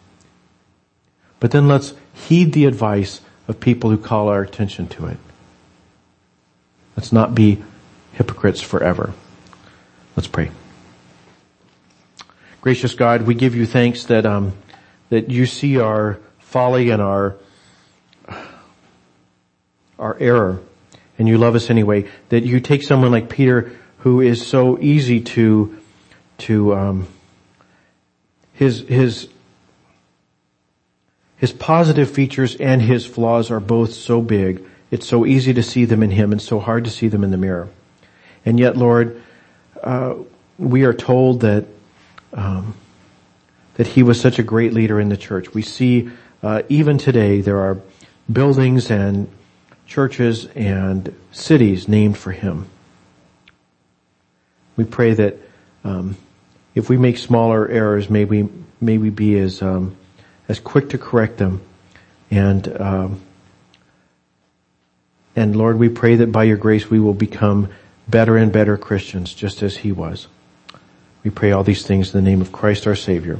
But 1.39 1.51
then 1.51 1.67
let's 1.67 1.93
heed 2.13 2.53
the 2.53 2.65
advice 2.65 3.21
of 3.47 3.59
people 3.59 3.91
who 3.91 3.97
call 3.97 4.29
our 4.29 4.41
attention 4.41 4.87
to 4.87 5.05
it. 5.07 5.17
Let's 6.97 7.11
not 7.11 7.35
be 7.35 7.61
hypocrites 8.13 8.61
forever. 8.61 9.13
Let's 10.15 10.27
pray. 10.27 10.49
Gracious 12.61 12.95
God, 12.95 13.23
we 13.23 13.35
give 13.35 13.53
you 13.53 13.67
thanks 13.67 14.05
that 14.05 14.25
um, 14.25 14.53
that 15.09 15.29
you 15.29 15.45
see 15.45 15.79
our 15.79 16.19
folly 16.39 16.89
and 16.89 17.01
our 17.01 17.35
our 19.97 20.17
error, 20.19 20.61
and 21.17 21.27
you 21.27 21.37
love 21.37 21.55
us 21.55 21.69
anyway. 21.69 22.09
That 22.29 22.43
you 22.43 22.59
take 22.59 22.83
someone 22.83 23.11
like 23.11 23.29
Peter, 23.29 23.71
who 23.99 24.21
is 24.21 24.45
so 24.45 24.79
easy 24.79 25.21
to 25.21 25.77
to 26.39 26.75
um, 26.75 27.07
his 28.53 28.81
his 28.81 29.29
his 31.37 31.51
positive 31.51 32.09
features 32.09 32.55
and 32.55 32.81
his 32.81 33.05
flaws 33.05 33.51
are 33.51 33.59
both 33.59 33.93
so 33.93 34.21
big. 34.21 34.65
It's 34.91 35.07
so 35.07 35.25
easy 35.25 35.53
to 35.53 35.63
see 35.63 35.85
them 35.85 36.01
in 36.03 36.11
him 36.11 36.31
and 36.31 36.41
so 36.41 36.59
hard 36.59 36.85
to 36.85 36.89
see 36.89 37.07
them 37.07 37.23
in 37.23 37.31
the 37.31 37.37
mirror. 37.37 37.69
And 38.45 38.59
yet, 38.59 38.77
Lord, 38.77 39.21
uh, 39.83 40.15
we 40.57 40.83
are 40.83 40.93
told 40.93 41.41
that 41.41 41.65
um, 42.33 42.75
that 43.75 43.87
he 43.87 44.03
was 44.03 44.19
such 44.19 44.39
a 44.39 44.43
great 44.43 44.73
leader 44.73 44.99
in 44.99 45.09
the 45.09 45.17
church. 45.17 45.53
We 45.53 45.61
see 45.61 46.09
uh, 46.41 46.63
even 46.69 46.97
today 46.97 47.41
there 47.41 47.59
are 47.59 47.77
buildings 48.31 48.89
and 48.91 49.29
churches 49.85 50.45
and 50.55 51.13
cities 51.31 51.87
named 51.87 52.17
for 52.17 52.31
him. 52.31 52.67
We 54.77 54.83
pray 54.83 55.13
that 55.13 55.37
um, 55.83 56.17
if 56.73 56.89
we 56.89 56.97
make 56.97 57.17
smaller 57.17 57.67
errors, 57.67 58.09
may 58.09 58.25
we 58.25 58.49
may 58.81 58.97
we 58.97 59.09
be 59.09 59.37
as 59.39 59.61
um, 59.61 59.95
as 60.49 60.59
quick 60.59 60.89
to 60.89 60.97
correct 60.97 61.37
them, 61.37 61.61
and 62.29 62.81
um, 62.81 63.21
and 65.35 65.55
Lord, 65.55 65.77
we 65.77 65.89
pray 65.89 66.15
that 66.17 66.31
by 66.31 66.43
Your 66.43 66.57
grace 66.57 66.89
we 66.89 66.99
will 66.99 67.13
become 67.13 67.69
better 68.07 68.37
and 68.37 68.51
better 68.51 68.77
Christians, 68.77 69.33
just 69.33 69.63
as 69.63 69.77
He 69.77 69.91
was. 69.91 70.27
We 71.23 71.31
pray 71.31 71.51
all 71.51 71.63
these 71.63 71.85
things 71.85 72.13
in 72.13 72.23
the 72.23 72.29
name 72.29 72.41
of 72.41 72.51
Christ 72.51 72.85
our 72.85 72.95
Savior. 72.95 73.39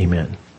Amen. 0.00 0.49